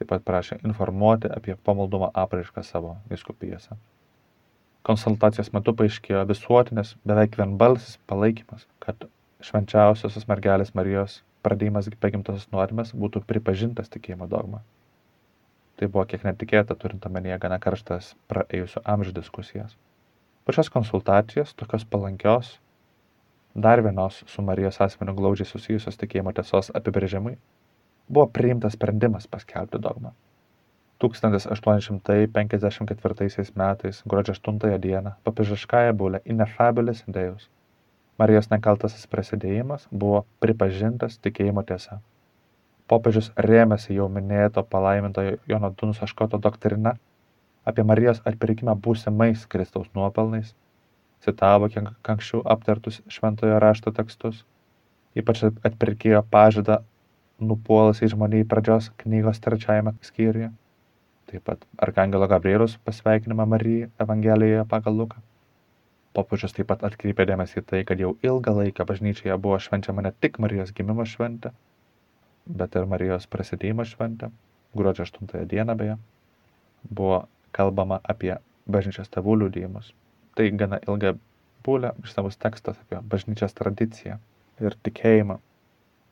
taip 0.00 0.10
pat 0.12 0.24
prašė 0.26 0.58
informuoti 0.64 1.30
apie 1.32 1.56
pamaldumo 1.68 2.10
apraišką 2.22 2.64
savo 2.66 2.96
vyskupijose. 3.12 3.78
Konsultacijos 4.88 5.50
metu 5.52 5.74
paaiškėjo 5.76 6.26
visuotinis, 6.28 6.94
beveik 7.08 7.36
vienbalsis 7.40 7.98
palaikymas, 8.08 8.66
kad 8.84 9.08
švenčiausiosios 9.44 10.28
mergelės 10.28 10.72
Marijos 10.76 11.20
pradėjimas 11.44 11.88
be 12.00 12.12
gimtosios 12.12 12.48
nuodėmės 12.52 12.94
būtų 13.02 13.24
pripažintas 13.28 13.92
tikėjimo 13.92 14.28
dogma. 14.28 14.62
Tai 15.80 15.88
buvo 15.88 16.04
kiek 16.08 16.24
netikėta, 16.28 16.76
turint 16.76 17.06
omenyje 17.08 17.38
gana 17.40 17.56
karštas 17.60 18.14
praėjusių 18.28 18.82
amžių 18.94 19.14
diskusijas. 19.16 19.76
Po 20.44 20.52
šios 20.52 20.68
konsultacijos, 20.72 21.54
tokios 21.56 21.86
palankios, 21.88 22.58
dar 23.54 23.82
vienos 23.82 24.24
su 24.26 24.42
Marijos 24.42 24.80
asmeniu 24.80 25.14
glaudžiai 25.18 25.46
susijusios 25.50 25.96
tikėjimo 26.00 26.32
tiesos 26.36 26.70
apibrėžimui, 26.80 27.34
buvo 28.08 28.26
priimtas 28.38 28.72
sprendimas 28.78 29.26
paskelbti 29.26 29.78
dogmą. 29.78 30.10
1854 31.00 33.52
metais, 33.62 34.02
gruodžio 34.06 34.32
8 34.36 34.78
dieną, 34.84 35.10
papižiškąją 35.24 35.92
būlę 36.02 36.18
Inefabilis 36.24 37.04
Deus 37.08 37.50
Marijos 38.20 38.50
nekaltasis 38.52 39.06
prasidėjimas 39.08 39.86
buvo 40.00 40.18
pripažintas 40.44 41.14
tikėjimo 41.24 41.62
tiesa. 41.68 41.94
Popiežius 42.90 43.30
rėmėsi 43.46 43.94
jau 43.96 44.08
minėto 44.12 44.60
palaimintojo 44.74 45.38
Jono 45.48 45.70
Dunso 45.80 46.08
Škoto 46.10 46.40
doktrina 46.46 46.92
apie 47.72 47.86
Marijos 47.90 48.20
atpirkimą 48.28 48.74
būsimais 48.86 49.46
Kristaus 49.54 49.88
nuopelnais, 49.96 50.52
citavo 51.24 51.68
kiek 51.72 51.90
anksčiau 52.14 52.42
aptartus 52.54 53.00
šventojo 53.12 53.58
rašto 53.62 53.92
tekstus, 53.96 54.44
ypač 55.18 55.44
atpirkėjo 55.46 56.22
pažadą 56.32 56.80
nupuolus 57.40 58.02
į 58.04 58.10
žmonį 58.14 58.44
pradžios 58.48 58.90
knygos 59.02 59.40
trečiajame 59.44 59.94
skyriuje, 60.04 60.50
taip 61.30 61.44
pat 61.46 61.64
Arkangelo 61.86 62.28
Gabrielius 62.30 62.76
pasveikinimą 62.84 63.46
Marijai 63.54 63.90
Evangelijoje 64.04 64.64
pagal 64.68 64.96
Luką. 65.00 65.20
Popiežius 66.16 66.56
taip 66.56 66.68
pat 66.72 66.82
atkreipė 66.86 67.26
dėmesį 67.30 67.60
į 67.62 67.66
tai, 67.72 67.82
kad 67.86 68.00
jau 68.02 68.16
ilgą 68.26 68.56
laiką 68.56 68.86
bažnyčioje 68.86 69.36
buvo 69.38 69.60
švenčiama 69.62 70.02
ne 70.06 70.12
tik 70.24 70.40
Marijos 70.42 70.74
gimimo 70.74 71.06
šventė, 71.06 71.52
bet 72.46 72.76
ir 72.76 72.88
Marijos 72.90 73.28
prasidėjimo 73.30 73.86
šventė, 73.86 74.32
gruodžio 74.74 75.06
8 75.06 75.46
dieną 75.52 75.78
beje, 75.78 75.96
buvo 76.90 77.24
kalbama 77.54 78.00
apie 78.02 78.34
bažnyčios 78.66 79.10
tėvų 79.14 79.38
liudijimus. 79.44 79.94
Tai 80.40 80.46
gana 80.56 80.78
ilga 80.88 81.10
būlė 81.66 81.90
išsamus 82.00 82.38
tekstas 82.40 82.78
apie 82.80 82.96
bažnyčios 83.12 83.52
tradiciją 83.58 84.14
ir 84.64 84.76
tikėjimą 84.86 85.34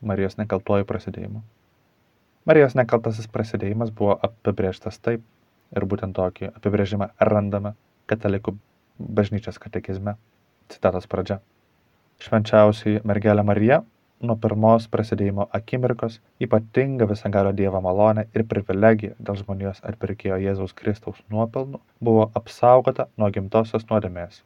Marijos 0.05 0.37
nekaltuoju 0.37 0.85
prasidėjimu. 0.91 1.41
Marijos 2.45 2.77
nekaltasis 2.77 3.31
prasidėjimas 3.33 3.88
buvo 3.88 4.19
apibrėžtas 4.29 5.01
taip 5.01 5.25
ir 5.73 5.87
būtent 5.88 6.12
tokį 6.19 6.51
apibrėžimą 6.51 7.09
randame 7.31 7.73
katalikų 8.12 8.53
bažnyčios 9.01 9.57
katekizme. 9.64 10.19
Citatos 10.69 11.09
pradžia. 11.09 11.41
Švenčiausiai 12.21 13.01
mergelė 13.09 13.47
Marija 13.49 13.81
nuo 14.20 14.37
pirmos 14.42 14.88
prasidėjimo 14.90 15.46
akimirkos 15.59 16.18
ypatinga 16.44 17.07
visagalio 17.11 17.52
Dievo 17.61 17.81
malonė 17.85 18.24
ir 18.35 18.44
privilegija 18.50 19.14
dėl 19.18 19.38
žmonijos 19.42 19.83
atpirkėjo 19.90 20.38
Jėzaus 20.42 20.74
Kristaus 20.81 21.20
nuopelnų 21.35 21.81
buvo 22.09 22.24
apsaugota 22.40 23.07
nuo 23.16 23.31
gimtosios 23.35 23.87
nuodėmės 23.90 24.42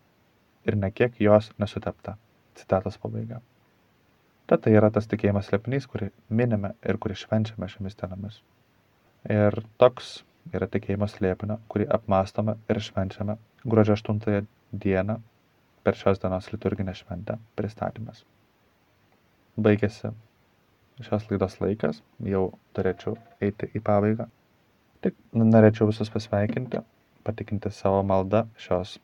ir 0.69 0.77
nekiek 0.77 1.17
jos 1.21 1.51
nesutepta. 1.59 2.17
Citatos 2.55 2.99
pabaiga. 3.01 3.41
Tad 4.47 4.65
tai 4.65 4.75
yra 4.77 4.91
tas 4.93 5.09
tikėjimas 5.09 5.49
slėpinys, 5.49 5.87
kurį 5.89 6.11
minime 6.29 6.75
ir 6.85 6.99
kurį 7.01 7.17
švenčiame 7.23 7.69
šiomis 7.73 7.97
dienomis. 7.97 8.43
Ir 9.33 9.57
toks 9.81 10.19
yra 10.53 10.69
tikėjimo 10.69 11.09
slėpinio, 11.09 11.57
kurį 11.73 11.89
apmastome 11.97 12.59
ir 12.69 12.83
švenčiame 12.83 13.39
gruodžio 13.65 13.97
8 13.97 14.45
dieną 14.85 15.21
per 15.83 15.99
šios 15.99 16.21
dienos 16.23 16.53
liturginę 16.53 16.95
šventę 16.99 17.39
pristatymas. 17.57 18.27
Baigėsi 19.61 20.13
šios 21.03 21.27
laidos 21.31 21.59
laikas, 21.61 22.01
jau 22.25 22.45
turėčiau 22.77 23.19
eiti 23.45 23.69
į 23.77 23.83
pabaigą. 23.85 24.29
Tik 25.05 25.17
norėčiau 25.37 25.89
visus 25.91 26.13
pasveikinti, 26.15 26.81
patikinti 27.27 27.73
savo 27.75 28.01
maldą 28.07 28.47
šios 28.57 28.97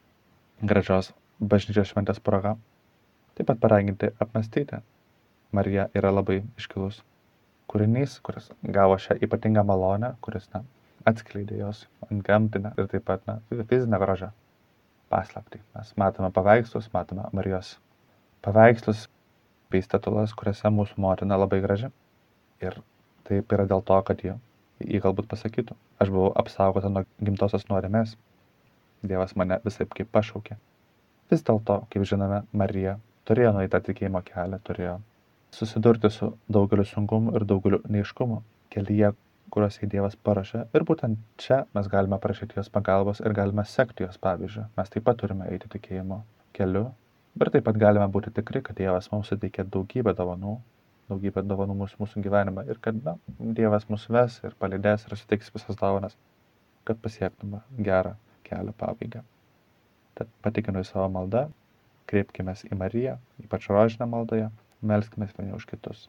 gražios 0.62 1.12
bažnyčios 1.40 1.92
šventės 1.92 2.22
proga. 2.24 2.54
Taip 3.36 3.50
pat 3.50 3.60
paraginti 3.62 4.10
apmastyti. 4.18 4.80
Marija 5.52 5.88
yra 5.96 6.10
labai 6.12 6.42
iškilus 6.60 7.02
kūrinys, 7.68 8.18
kuris 8.24 8.48
gavo 8.62 8.96
šią 9.00 9.18
ypatingą 9.24 9.64
malonę, 9.68 10.14
kuris 10.24 10.48
na, 10.54 10.62
atskleidė 11.08 11.60
jos 11.60 11.84
antgamtinę 12.08 12.72
ir 12.76 12.88
taip 12.90 13.04
pat 13.08 13.24
na, 13.28 13.38
fizinę 13.52 14.00
grožą 14.00 14.32
paslaptį. 15.12 15.60
Mes 15.76 15.92
matome 16.00 16.32
paveikslus, 16.34 16.90
matome 16.92 17.28
Marijos 17.36 17.76
paveikslus 18.44 19.06
bei 19.72 19.82
statulas, 19.84 20.34
kuriuose 20.36 20.70
mūsų 20.72 21.00
motina 21.04 21.38
labai 21.40 21.60
graži. 21.64 21.90
Ir 22.64 22.78
taip 23.28 23.52
yra 23.54 23.66
dėl 23.68 23.84
to, 23.90 23.98
kad 24.08 24.24
ji, 24.24 24.34
ji 24.80 25.02
galbūt 25.04 25.28
pasakytų, 25.30 25.76
aš 26.02 26.12
buvau 26.14 26.32
apsaugota 26.42 26.90
nuo 26.92 27.04
gimtosios 27.20 27.68
nuodėmės. 27.70 28.16
Dievas 29.04 29.36
mane 29.38 29.60
visai 29.64 29.86
kaip 29.92 30.10
pašaukė. 30.14 30.56
Vis 31.30 31.44
dėlto, 31.44 31.82
kaip 31.92 32.06
žinome, 32.08 32.42
Marija 32.56 32.96
turėjo 33.28 33.52
nueiti 33.54 33.74
tą 33.74 33.82
tikėjimo 33.90 34.22
kelią, 34.26 34.58
turėjo 34.64 34.98
susidurti 35.54 36.10
su 36.12 36.32
daugeliu 36.52 36.86
sunkumų 36.88 37.34
ir 37.38 37.44
daugeliu 37.48 37.80
neiškumų 37.92 38.40
kelyje, 38.74 39.12
kuriuos 39.52 39.78
jai 39.80 39.88
Dievas 39.92 40.16
parašė. 40.28 40.64
Ir 40.76 40.84
būtent 40.88 41.20
čia 41.40 41.62
mes 41.76 41.88
galime 41.92 42.18
prašyti 42.20 42.58
jos 42.58 42.72
pagalbos 42.72 43.22
ir 43.24 43.36
galime 43.36 43.64
sekti 43.68 44.04
jos 44.04 44.18
pavyzdžių. 44.24 44.66
Mes 44.76 44.92
taip 44.92 45.06
pat 45.06 45.20
turime 45.20 45.48
eiti 45.52 45.70
tikėjimo 45.72 46.22
keliu. 46.56 46.88
Ir 47.36 47.50
taip 47.54 47.66
pat 47.68 47.76
galime 47.78 48.08
būti 48.10 48.32
tikri, 48.34 48.62
kad 48.64 48.78
Dievas 48.78 49.10
mums 49.12 49.28
suteikė 49.30 49.66
daugybę 49.76 50.14
dovanų, 50.16 50.56
daugybę 51.12 51.44
dovanų 51.44 51.76
mūsų, 51.82 52.00
mūsų 52.02 52.22
gyvenime 52.24 52.64
ir 52.72 52.80
kad 52.82 52.98
na, 53.04 53.14
Dievas 53.38 53.86
mus 53.92 54.08
ves 54.10 54.40
ir 54.44 54.56
palydės 54.58 55.06
ir 55.06 55.16
suteiks 55.20 55.52
visas 55.54 55.78
dovanas. 55.78 56.16
kad 56.88 56.96
pasiektume 57.04 57.58
gerą 57.84 58.14
kelio 58.48 58.72
pabaigą. 58.72 59.20
Tad 60.16 60.30
patikinu 60.40 60.80
į 60.80 60.86
savo 60.88 61.08
maldą, 61.12 61.42
kreipkime 62.08 62.54
į 62.64 62.78
Mariją, 62.80 63.18
ypač 63.44 63.68
rožinę 63.68 64.06
maldoje, 64.08 64.48
melskime 64.80 65.28
vieni 65.36 65.52
už 65.58 65.66
kitus. 65.68 66.06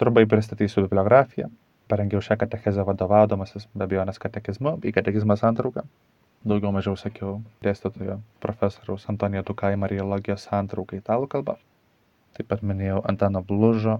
Trumpai 0.00 0.24
pristatysiu 0.30 0.86
bibliografiją. 0.86 1.50
Parengiau 1.88 2.20
šią 2.24 2.36
katechezę 2.40 2.84
vadovaudamasis 2.84 3.68
be 3.74 3.84
abejonės 3.84 4.20
katekizmu, 4.20 4.78
į 4.84 4.92
katekizmą 4.96 5.36
santrauką. 5.40 5.84
Daugiau 6.46 6.70
mažiau 6.70 6.94
sakiau 6.94 7.40
dėstytojo 7.66 8.20
profesoriaus 8.42 9.08
Antonijo 9.10 9.42
Tukai 9.48 9.72
Marijologijos 9.76 10.44
santrauką 10.46 11.00
italų 11.00 11.26
kalba. 11.32 11.56
Taip 12.36 12.46
pat 12.52 12.62
minėjau 12.62 13.00
Antano 13.10 13.42
Blužo 13.42 13.96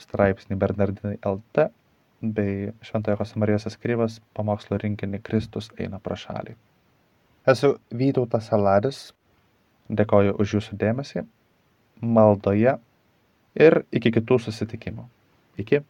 straipsnį 0.00 0.56
Bernardinai 0.56 1.18
LT 1.20 1.68
bei 2.22 2.72
Šventojo 2.80 3.18
Josemarijos 3.20 3.68
Eskrybos 3.68 4.20
pamokslo 4.36 4.78
rinkinį 4.80 5.20
Kristus 5.26 5.68
eina 5.76 6.00
pro 6.00 6.16
šalį. 6.16 6.56
Esu 7.46 7.76
Vytautas 7.92 8.48
Saladis, 8.50 9.02
dėkoju 9.92 10.38
už 10.40 10.56
jūsų 10.56 10.78
dėmesį, 10.80 11.26
maldoje 12.00 12.78
ir 13.54 13.78
iki 13.92 14.12
kitų 14.16 14.40
susitikimų. 14.46 15.04
Iki. 15.60 15.82